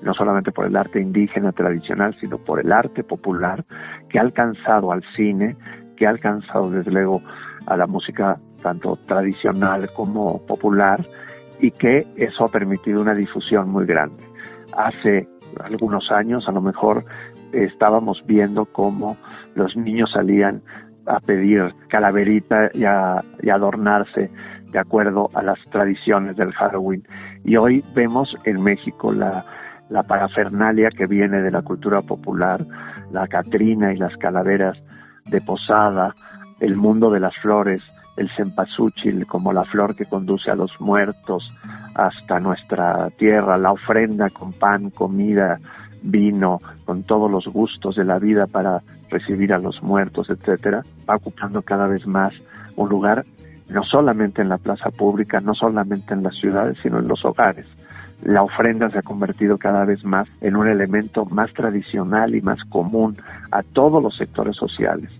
no 0.03 0.15
solamente 0.15 0.53
por 0.53 0.67
el 0.67 0.77
arte 0.77 1.01
indígena 1.01 1.53
tradicional, 1.53 2.17
sino 2.21 2.39
por 2.39 2.61
el 2.61 2.73
arte 2.73 3.05
popular 3.05 3.65
que 4.09 4.19
ha 4.19 4.23
alcanzado 4.23 4.93
al 4.93 5.03
cine, 5.17 5.57
que 5.97 6.07
ha 6.07 6.11
alcanzado 6.11 6.71
desde 6.71 6.91
luego 6.91 7.21
a 7.67 7.77
la 7.77 7.87
música 7.87 8.39
tanto 8.63 8.97
tradicional 9.07 9.89
como 9.95 10.45
popular 10.47 11.05
y 11.61 11.71
que 11.71 12.07
eso 12.17 12.45
ha 12.45 12.49
permitido 12.49 13.01
una 13.01 13.15
difusión 13.15 13.69
muy 13.69 13.87
grande 13.87 14.35
Hace 14.77 15.29
algunos 15.65 16.11
años 16.11 16.49
a 16.49 16.53
lo 16.53 16.61
mejor 16.61 17.05
estábamos 17.53 18.23
viendo 18.27 18.65
cómo 18.65 19.17
los 19.55 19.77
niños 19.77 20.11
salían 20.13 20.63
a 21.07 21.21
pedir 21.21 21.73
calaverita 21.89 22.71
y 22.75 22.85
a, 22.85 23.23
adornarse 23.53 24.31
de 24.71 24.79
acuerdo 24.79 25.31
a 25.35 25.43
las 25.43 25.59
tradiciones 25.71 26.37
del 26.37 26.53
Halloween. 26.53 27.07
Y 27.45 27.57
hoy 27.57 27.85
vemos 27.95 28.37
en 28.45 28.63
México 28.63 29.13
la, 29.13 29.45
la 29.91 30.03
parafernalia 30.03 30.91
que 30.91 31.07
viene 31.07 31.43
de 31.43 31.51
la 31.51 31.63
cultura 31.63 32.03
popular, 32.03 32.65
la 33.13 33.29
Catrina 33.29 33.93
y 33.93 33.97
las 33.97 34.17
calaveras 34.17 34.79
de 35.27 35.41
posada, 35.41 36.15
el 36.61 36.77
mundo 36.77 37.11
de 37.11 37.21
las 37.21 37.37
flores, 37.37 37.83
el 38.17 38.31
cempasúchil 38.31 39.27
como 39.27 39.53
la 39.53 39.65
flor 39.65 39.95
que 39.95 40.05
conduce 40.05 40.51
a 40.51 40.55
los 40.55 40.81
muertos 40.81 41.49
hasta 41.95 42.41
nuestra 42.41 43.11
tierra, 43.11 43.57
la 43.57 43.73
ofrenda 43.73 44.31
con 44.31 44.53
pan, 44.53 44.91
comida, 44.91 45.59
vino, 46.03 46.61
con 46.85 47.03
todos 47.03 47.31
los 47.31 47.47
gustos 47.47 47.97
de 47.97 48.05
la 48.05 48.19
vida 48.19 48.47
para 48.47 48.83
recibir 49.11 49.53
a 49.53 49.59
los 49.59 49.83
muertos, 49.83 50.31
etcétera, 50.31 50.83
va 51.09 51.17
ocupando 51.17 51.63
cada 51.63 51.87
vez 51.87 52.07
más 52.07 52.35
un 52.77 52.89
lugar 52.89 53.25
no 53.69 53.83
solamente 53.83 54.43
en 54.43 54.49
la 54.49 54.59
plaza 54.59 54.91
pública, 54.91 55.41
no 55.41 55.55
solamente 55.55 56.15
en 56.15 56.23
las 56.23 56.37
ciudades, 56.37 56.79
sino 56.83 56.99
en 56.99 57.09
los 57.09 57.25
hogares. 57.25 57.67
La 58.23 58.43
ofrenda 58.43 58.89
se 58.89 58.99
ha 58.99 59.03
convertido 59.03 59.59
cada 59.59 59.85
vez 59.85 60.05
más 60.05 60.27
en 60.41 60.57
un 60.57 60.69
elemento 60.69 61.27
más 61.27 61.53
tradicional 61.53 62.35
y 62.35 62.41
más 62.41 62.59
común 62.65 63.17
a 63.51 63.63
todos 63.63 64.03
los 64.03 64.17
sectores 64.17 64.57
sociales. 64.57 65.11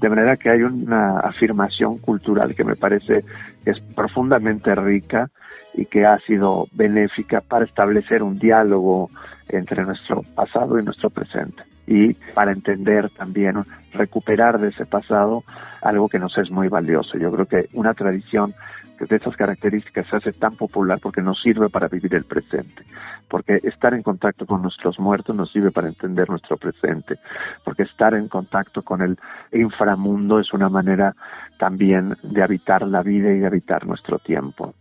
De 0.00 0.08
manera 0.08 0.36
que 0.36 0.50
hay 0.50 0.62
una 0.62 1.18
afirmación 1.18 1.98
cultural 1.98 2.54
que 2.54 2.64
me 2.64 2.76
parece 2.76 3.24
es 3.66 3.80
profundamente 3.94 4.74
rica 4.74 5.30
y 5.74 5.84
que 5.86 6.06
ha 6.06 6.18
sido 6.20 6.66
benéfica 6.72 7.40
para 7.40 7.64
establecer 7.64 8.22
un 8.22 8.38
diálogo 8.38 9.10
entre 9.48 9.84
nuestro 9.84 10.22
pasado 10.34 10.78
y 10.78 10.84
nuestro 10.84 11.10
presente 11.10 11.73
y 11.86 12.14
para 12.34 12.52
entender 12.52 13.10
también, 13.10 13.62
recuperar 13.92 14.58
de 14.58 14.68
ese 14.68 14.86
pasado 14.86 15.44
algo 15.82 16.08
que 16.08 16.18
nos 16.18 16.36
es 16.38 16.50
muy 16.50 16.68
valioso. 16.68 17.18
Yo 17.18 17.30
creo 17.30 17.46
que 17.46 17.68
una 17.74 17.94
tradición 17.94 18.54
de 18.98 19.16
esas 19.16 19.36
características 19.36 20.06
se 20.08 20.16
hace 20.16 20.32
tan 20.32 20.54
popular 20.54 20.98
porque 21.00 21.20
nos 21.20 21.40
sirve 21.42 21.68
para 21.68 21.88
vivir 21.88 22.14
el 22.14 22.24
presente, 22.24 22.84
porque 23.28 23.58
estar 23.62 23.92
en 23.92 24.02
contacto 24.02 24.46
con 24.46 24.62
nuestros 24.62 24.98
muertos 24.98 25.34
nos 25.34 25.50
sirve 25.52 25.70
para 25.70 25.88
entender 25.88 26.30
nuestro 26.30 26.56
presente, 26.56 27.16
porque 27.64 27.82
estar 27.82 28.14
en 28.14 28.28
contacto 28.28 28.82
con 28.82 29.02
el 29.02 29.18
inframundo 29.52 30.38
es 30.38 30.52
una 30.52 30.68
manera 30.68 31.14
también 31.58 32.16
de 32.22 32.42
habitar 32.42 32.86
la 32.86 33.02
vida 33.02 33.32
y 33.32 33.40
de 33.40 33.46
habitar 33.46 33.86
nuestro 33.86 34.18
tiempo. 34.18 34.74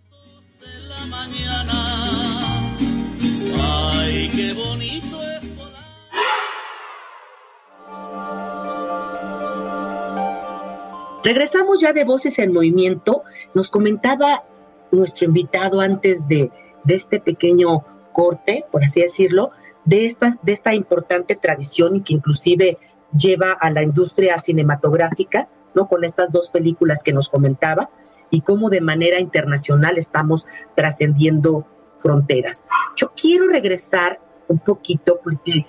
Regresamos 11.24 11.80
ya 11.80 11.94
de 11.94 12.04
Voces 12.04 12.38
en 12.40 12.52
Movimiento. 12.54 13.24
Nos 13.54 13.70
comentaba 13.70 14.44
nuestro 14.92 15.26
invitado 15.26 15.80
antes 15.80 16.28
de, 16.28 16.52
este 16.88 17.20
pequeño 17.20 17.86
corte, 18.12 18.66
por 18.72 18.84
así 18.84 19.02
decirlo, 19.02 19.52
de 19.86 20.06
esta, 20.06 20.38
de 20.42 20.52
esta 20.52 20.76
importante 20.76 21.36
tradición 21.36 21.96
y 21.96 22.02
que 22.02 22.14
inclusive 22.14 22.78
lleva 23.18 23.52
a 23.54 23.72
la 23.72 23.84
industria 23.84 24.38
cinematográfica, 24.40 25.48
¿no? 25.74 25.88
Con 25.88 26.04
estas 26.04 26.32
dos 26.32 26.50
películas 26.50 27.04
que 27.04 27.14
nos 27.14 27.30
comentaba 27.30 27.90
y 28.30 28.42
cómo 28.42 28.70
de 28.70 28.82
manera 28.82 29.20
internacional 29.20 29.98
estamos 29.98 30.48
trascendiendo 30.76 31.66
fronteras. 32.00 32.66
Yo 32.98 33.14
quiero 33.16 33.48
regresar 33.48 34.20
un 34.50 34.60
poquito 34.60 35.22
porque 35.24 35.66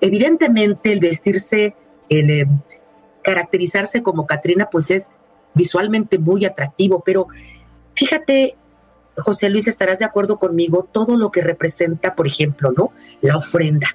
evidentemente 0.00 0.92
el 0.92 1.00
vestirse, 1.00 1.74
el, 2.08 2.30
eh, 2.30 2.46
caracterizarse 3.26 4.04
como 4.04 4.24
Catrina, 4.24 4.68
pues 4.70 4.92
es 4.92 5.10
visualmente 5.52 6.18
muy 6.20 6.44
atractivo, 6.44 7.02
pero 7.04 7.26
fíjate, 7.94 8.56
José 9.16 9.48
Luis, 9.48 9.66
estarás 9.66 9.98
de 9.98 10.04
acuerdo 10.04 10.38
conmigo, 10.38 10.88
todo 10.92 11.16
lo 11.16 11.32
que 11.32 11.40
representa, 11.40 12.14
por 12.14 12.28
ejemplo, 12.28 12.70
¿no? 12.70 12.92
La 13.20 13.36
ofrenda. 13.36 13.88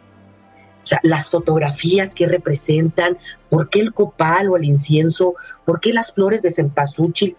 O 0.84 0.86
sea, 0.86 1.00
las 1.04 1.30
fotografías 1.30 2.14
que 2.14 2.28
representan, 2.28 3.18
por 3.50 3.70
qué 3.70 3.80
el 3.80 3.94
copal 3.94 4.50
o 4.50 4.58
el 4.58 4.66
incienso, 4.66 5.36
por 5.64 5.80
qué 5.80 5.94
las 5.94 6.14
flores 6.14 6.42
de 6.42 6.52
cempasúchil, 6.52 7.38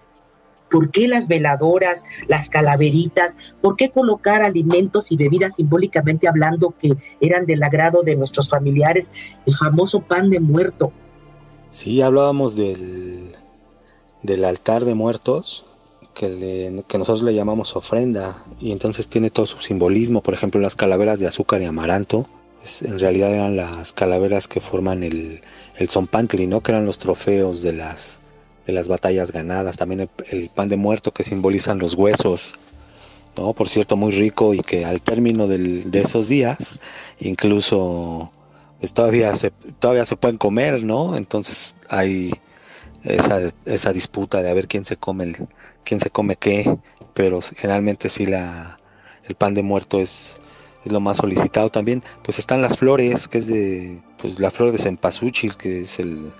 por 0.70 0.90
qué 0.90 1.09
las 1.09 1.28
veladoras, 1.28 2.05
las 2.28 2.48
calaveritas, 2.48 3.37
por 3.61 3.76
qué 3.76 3.90
colocar 3.90 4.42
alimentos 4.42 5.12
y 5.12 5.16
bebidas 5.18 5.57
simbólicamente 5.57 6.26
hablando 6.26 6.74
que 6.78 6.94
eran 7.20 7.44
del 7.44 7.62
agrado 7.62 8.02
de 8.02 8.16
nuestros 8.16 8.48
familiares, 8.48 9.11
el 9.44 9.55
famoso 9.55 10.00
pan 10.00 10.31
de 10.31 10.40
muerto. 10.40 10.92
Sí, 11.73 12.03
hablábamos 12.03 12.55
del, 12.55 13.35
del 14.23 14.45
altar 14.45 14.85
de 14.85 14.95
muertos, 14.95 15.65
que, 16.15 16.85
que, 16.87 16.99
nosotros 16.99 17.23
le 17.23 17.35
llamamos 17.35 17.75
ofrenda, 17.77 18.37
y 18.61 18.73
entonces 18.73 19.09
tiene 19.09 19.31
todo 19.31 19.47
su 19.47 19.59
simbolismo, 19.63 20.23
por 20.23 20.35
ejemplo 20.35 20.61
las 20.61 20.77
calaveras 20.77 21.19
de 21.19 21.29
azúcar 21.29 21.63
y 21.63 21.65
amaranto, 21.65 22.27
en 22.83 22.99
realidad 22.99 23.33
eran 23.33 23.57
las 23.57 23.95
calaveras 23.95 24.49
que 24.49 24.61
forman 24.61 25.03
el, 25.03 25.41
el 25.79 25.89
zompantli, 25.89 26.47
¿no? 26.47 26.61
que 26.61 26.73
eran 26.73 26.85
los 26.85 26.99
trofeos 26.99 27.63
de 27.63 27.73
las, 27.73 28.21
de 28.67 28.75
las 28.75 28.89
batallas 28.89 29.33
ganadas, 29.33 29.79
también 29.79 30.11
el, 30.31 30.51
pan 30.51 30.69
de 30.69 30.77
muerto 30.77 31.13
que 31.13 31.25
simbolizan 31.25 31.79
los 31.79 31.95
huesos, 31.95 32.53
¿no? 33.39 33.55
por 33.55 33.71
cierto 33.71 33.97
muy 33.97 34.13
rico 34.13 34.53
y 34.53 34.61
que 34.61 34.85
al 34.85 35.01
término 35.01 35.49
de 35.49 36.01
esos 36.01 36.29
días 36.29 36.79
incluso 37.19 38.31
pues 38.83 38.95
todavía 38.95 39.33
se, 39.37 39.53
todavía 39.79 40.05
se 40.05 40.16
pueden 40.16 40.38
comer, 40.38 40.83
¿no? 40.83 41.16
Entonces 41.16 41.77
hay 41.88 42.33
esa, 43.05 43.38
esa 43.64 43.92
disputa 43.92 44.42
de 44.42 44.51
a 44.51 44.55
ver 44.55 44.66
quién 44.66 44.85
se 44.85 44.97
come 44.97 45.23
el, 45.23 45.37
quién 45.85 46.01
se 46.01 46.11
come 46.11 46.35
qué, 46.35 46.79
pero 47.14 47.38
generalmente 47.40 48.09
sí 48.09 48.27
la, 48.27 48.81
el 49.23 49.37
pan 49.37 49.55
de 49.55 49.62
muerto 49.62 50.01
es, 50.01 50.38
es 50.85 50.90
lo 50.90 50.99
más 50.99 51.18
solicitado 51.18 51.71
también. 51.71 52.03
Pues 52.25 52.40
están 52.40 52.61
las 52.61 52.77
flores, 52.77 53.29
que 53.29 53.38
es 53.38 53.47
de, 53.47 54.03
pues 54.18 54.40
la 54.40 54.51
flor 54.51 54.73
de 54.73 54.79
cempasúchil, 54.79 55.57
que 55.57 55.83
es 55.83 56.01
el, 56.01 56.33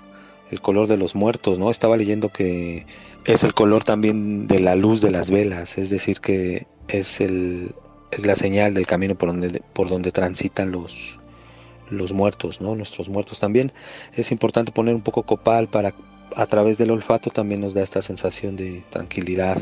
el 0.51 0.59
color 0.59 0.87
de 0.87 0.97
los 0.97 1.15
muertos, 1.15 1.59
¿no? 1.59 1.69
Estaba 1.71 1.95
leyendo 1.95 2.27
que 2.27 2.85
es 3.23 3.45
el 3.45 3.53
color 3.53 3.85
también 3.85 4.47
de 4.47 4.59
la 4.59 4.75
luz 4.75 4.99
de 4.99 5.11
las 5.11 5.31
velas, 5.31 5.77
es 5.77 5.89
decir, 5.89 6.19
que 6.19 6.67
es 6.89 7.21
el 7.21 7.73
es 8.11 8.25
la 8.25 8.35
señal 8.35 8.73
del 8.73 8.85
camino 8.85 9.15
por 9.15 9.29
donde 9.29 9.61
por 9.71 9.87
donde 9.87 10.11
transitan 10.11 10.73
los 10.73 11.19
los 11.93 12.13
muertos, 12.13 12.61
¿no? 12.61 12.75
Nuestros 12.75 13.09
muertos 13.09 13.39
también. 13.39 13.71
Es 14.13 14.31
importante 14.31 14.71
poner 14.71 14.95
un 14.95 15.01
poco 15.01 15.23
copal 15.23 15.67
para 15.67 15.93
a 16.35 16.45
través 16.45 16.77
del 16.77 16.91
olfato 16.91 17.29
también 17.29 17.61
nos 17.61 17.73
da 17.73 17.83
esta 17.83 18.01
sensación 18.01 18.55
de 18.55 18.83
tranquilidad, 18.89 19.57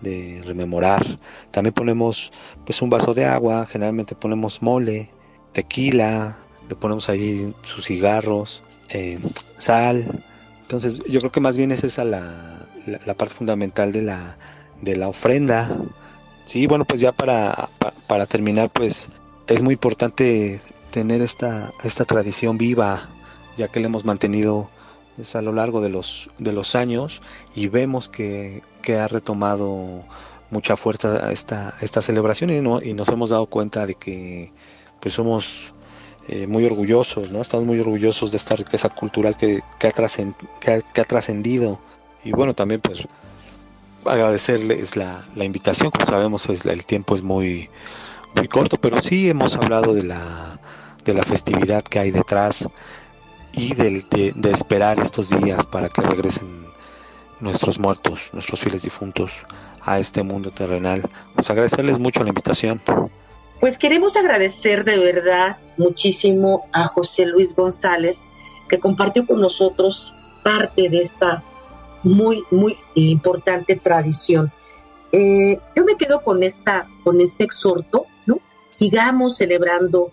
de 0.00 0.42
rememorar. 0.44 1.04
También 1.50 1.74
ponemos 1.74 2.32
pues 2.64 2.82
un 2.82 2.90
vaso 2.90 3.14
de 3.14 3.24
agua, 3.24 3.66
generalmente 3.66 4.14
ponemos 4.14 4.62
mole, 4.62 5.10
tequila, 5.52 6.36
le 6.68 6.74
ponemos 6.74 7.08
ahí 7.08 7.54
sus 7.62 7.86
cigarros, 7.86 8.62
eh, 8.90 9.18
sal. 9.56 10.24
Entonces 10.60 11.02
yo 11.04 11.20
creo 11.20 11.32
que 11.32 11.40
más 11.40 11.56
bien 11.56 11.72
es 11.72 11.84
esa 11.84 12.04
la, 12.04 12.68
la, 12.86 13.14
parte 13.14 13.34
fundamental 13.34 13.92
de 13.92 14.02
la, 14.02 14.38
de 14.82 14.96
la 14.96 15.08
ofrenda. 15.08 15.68
Sí, 16.44 16.66
bueno, 16.66 16.84
pues 16.84 17.00
ya 17.00 17.12
para, 17.12 17.68
para 18.06 18.26
terminar, 18.26 18.70
pues 18.70 19.10
es 19.46 19.62
muy 19.62 19.74
importante 19.74 20.60
tener 20.90 21.22
esta, 21.22 21.72
esta 21.84 22.04
tradición 22.04 22.58
viva, 22.58 23.08
ya 23.56 23.68
que 23.68 23.80
la 23.80 23.86
hemos 23.86 24.04
mantenido 24.04 24.68
pues, 25.16 25.34
a 25.36 25.42
lo 25.42 25.52
largo 25.52 25.80
de 25.80 25.88
los, 25.88 26.30
de 26.38 26.52
los 26.52 26.74
años 26.74 27.22
y 27.54 27.68
vemos 27.68 28.08
que, 28.08 28.62
ha 28.90 29.06
retomado 29.06 30.02
mucha 30.50 30.74
fuerza 30.74 31.30
esta, 31.30 31.74
esta 31.80 32.02
celebración 32.02 32.50
y, 32.50 32.56
y 32.56 32.94
nos 32.94 33.08
hemos 33.08 33.30
dado 33.30 33.46
cuenta 33.46 33.86
de 33.86 33.94
que 33.94 34.52
pues 34.98 35.14
somos 35.14 35.72
eh, 36.26 36.48
muy 36.48 36.64
orgullosos, 36.64 37.30
¿no? 37.30 37.40
Estamos 37.40 37.66
muy 37.66 37.78
orgullosos 37.78 38.32
de 38.32 38.36
esta 38.36 38.56
riqueza 38.56 38.88
cultural 38.88 39.36
que, 39.36 39.62
que 39.78 39.86
ha 39.88 41.04
trascendido. 41.04 41.78
Y 42.24 42.32
bueno, 42.32 42.52
también 42.52 42.80
pues 42.80 43.06
agradecerles 44.04 44.96
la, 44.96 45.22
la 45.34 45.44
invitación, 45.44 45.90
como 45.90 46.06
sabemos 46.06 46.48
es, 46.48 46.64
el 46.66 46.84
tiempo 46.86 47.14
es 47.14 47.22
muy, 47.22 47.68
muy 48.34 48.48
corto, 48.48 48.76
pero 48.76 49.00
sí 49.02 49.28
hemos 49.28 49.56
hablado 49.56 49.94
de 49.94 50.04
la, 50.04 50.58
de 51.04 51.14
la 51.14 51.22
festividad 51.22 51.82
que 51.82 51.98
hay 51.98 52.10
detrás 52.10 52.68
y 53.52 53.74
de, 53.74 54.04
de, 54.34 54.50
esperar 54.50 55.00
estos 55.00 55.30
días 55.30 55.66
para 55.66 55.88
que 55.88 56.02
regresen 56.02 56.66
nuestros 57.40 57.78
muertos, 57.78 58.30
nuestros 58.32 58.60
fieles 58.60 58.82
difuntos 58.82 59.46
a 59.82 59.98
este 59.98 60.22
mundo 60.22 60.50
terrenal. 60.50 61.02
Pues 61.34 61.50
agradecerles 61.50 61.98
mucho 61.98 62.22
la 62.22 62.28
invitación. 62.28 62.80
Pues 63.60 63.76
queremos 63.78 64.16
agradecer 64.16 64.84
de 64.84 64.98
verdad 64.98 65.58
muchísimo 65.76 66.68
a 66.72 66.86
José 66.86 67.26
Luis 67.26 67.54
González 67.54 68.22
que 68.68 68.78
compartió 68.78 69.26
con 69.26 69.40
nosotros 69.40 70.14
parte 70.42 70.88
de 70.88 71.00
esta 71.00 71.42
muy, 72.02 72.44
muy 72.50 72.78
importante 72.94 73.76
tradición. 73.76 74.52
Eh, 75.12 75.58
yo 75.74 75.84
me 75.84 75.96
quedo 75.96 76.22
con, 76.22 76.42
esta, 76.42 76.88
con 77.02 77.20
este 77.20 77.44
exhorto 77.44 78.06
sigamos 78.80 79.36
celebrando 79.36 80.10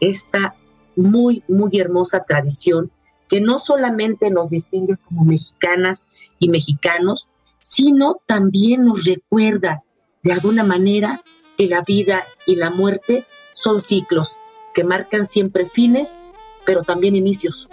esta 0.00 0.56
muy, 0.96 1.44
muy 1.48 1.78
hermosa 1.78 2.24
tradición 2.24 2.90
que 3.28 3.40
no 3.40 3.58
solamente 3.58 4.30
nos 4.30 4.50
distingue 4.50 4.96
como 4.96 5.24
mexicanas 5.24 6.08
y 6.40 6.48
mexicanos, 6.50 7.28
sino 7.58 8.20
también 8.26 8.84
nos 8.84 9.04
recuerda 9.04 9.84
de 10.22 10.32
alguna 10.32 10.64
manera 10.64 11.22
que 11.56 11.68
la 11.68 11.82
vida 11.82 12.24
y 12.44 12.56
la 12.56 12.70
muerte 12.70 13.26
son 13.52 13.80
ciclos 13.80 14.40
que 14.74 14.84
marcan 14.84 15.26
siempre 15.26 15.68
fines, 15.68 16.20
pero 16.66 16.82
también 16.82 17.14
inicios. 17.14 17.68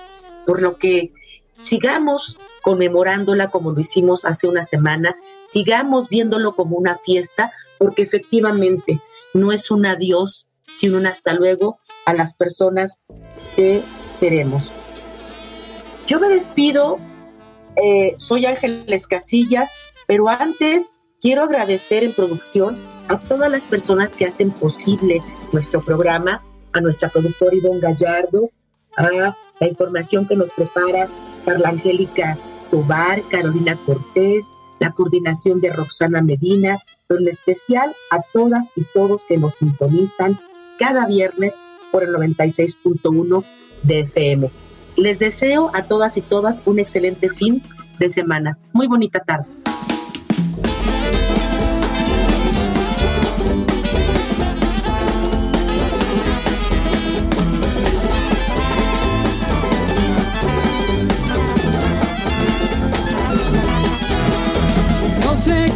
Por 0.45 0.61
lo 0.61 0.77
que 0.77 1.11
sigamos 1.59 2.39
conmemorándola 2.61 3.49
como 3.49 3.71
lo 3.71 3.79
hicimos 3.79 4.25
hace 4.25 4.47
una 4.47 4.63
semana, 4.63 5.15
sigamos 5.47 6.09
viéndolo 6.09 6.55
como 6.55 6.77
una 6.77 6.97
fiesta, 6.99 7.51
porque 7.79 8.03
efectivamente 8.03 9.01
no 9.33 9.51
es 9.51 9.71
un 9.71 9.85
adiós, 9.85 10.49
sino 10.75 10.97
un 10.97 11.07
hasta 11.07 11.33
luego 11.33 11.77
a 12.07 12.13
las 12.13 12.33
personas 12.33 12.99
que 13.55 13.83
queremos. 14.19 14.71
Yo 16.07 16.21
me 16.21 16.29
despido, 16.29 16.99
eh, 17.75 18.15
soy 18.17 18.45
Ángeles 18.45 19.05
Casillas, 19.05 19.71
pero 20.07 20.29
antes 20.29 20.93
quiero 21.19 21.43
agradecer 21.43 22.05
en 22.05 22.13
producción 22.13 22.77
a 23.09 23.19
todas 23.19 23.51
las 23.51 23.67
personas 23.67 24.15
que 24.15 24.25
hacen 24.25 24.51
posible 24.51 25.21
nuestro 25.51 25.81
programa, 25.81 26.41
a 26.71 26.79
nuestra 26.79 27.09
productora 27.09 27.53
Ivonne 27.53 27.81
Gallardo, 27.81 28.51
a 28.95 29.35
la 29.59 29.67
información 29.67 30.29
que 30.29 30.37
nos 30.37 30.51
prepara 30.51 31.09
Carla 31.45 31.69
Angélica 31.69 32.37
Tobar, 32.71 33.21
Carolina 33.23 33.77
Cortés, 33.85 34.53
la 34.79 34.91
coordinación 34.91 35.59
de 35.59 35.73
Roxana 35.73 36.21
Medina, 36.21 36.79
pero 37.07 37.19
en 37.19 37.27
especial 37.27 37.93
a 38.11 38.21
todas 38.33 38.67
y 38.77 38.85
todos 38.93 39.25
que 39.25 39.37
nos 39.37 39.55
sintonizan 39.55 40.39
cada 40.79 41.05
viernes 41.05 41.59
por 41.91 42.03
el 42.03 42.09
96.1 42.13 43.43
de 43.83 43.99
FM. 44.01 44.49
Les 44.95 45.19
deseo 45.19 45.71
a 45.73 45.83
todas 45.83 46.17
y 46.17 46.21
todas 46.21 46.63
un 46.65 46.79
excelente 46.79 47.29
fin 47.29 47.61
de 47.99 48.09
semana. 48.09 48.57
Muy 48.73 48.87
bonita 48.87 49.19
tarde. 49.19 49.47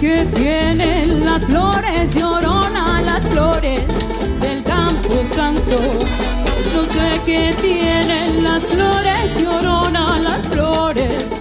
que 0.02 0.26
tienen 0.34 1.24
las 1.24 1.46
flores, 1.46 2.16
llorona 2.16 3.02
las 3.04 3.24
flores 3.30 4.11
santo. 5.34 5.78
No 6.74 6.84
sé 6.86 7.22
qué 7.26 7.54
tienen 7.62 8.44
las 8.44 8.66
flores, 8.66 9.42
llorona 9.42 10.20
las 10.20 10.48
flores 10.48 11.41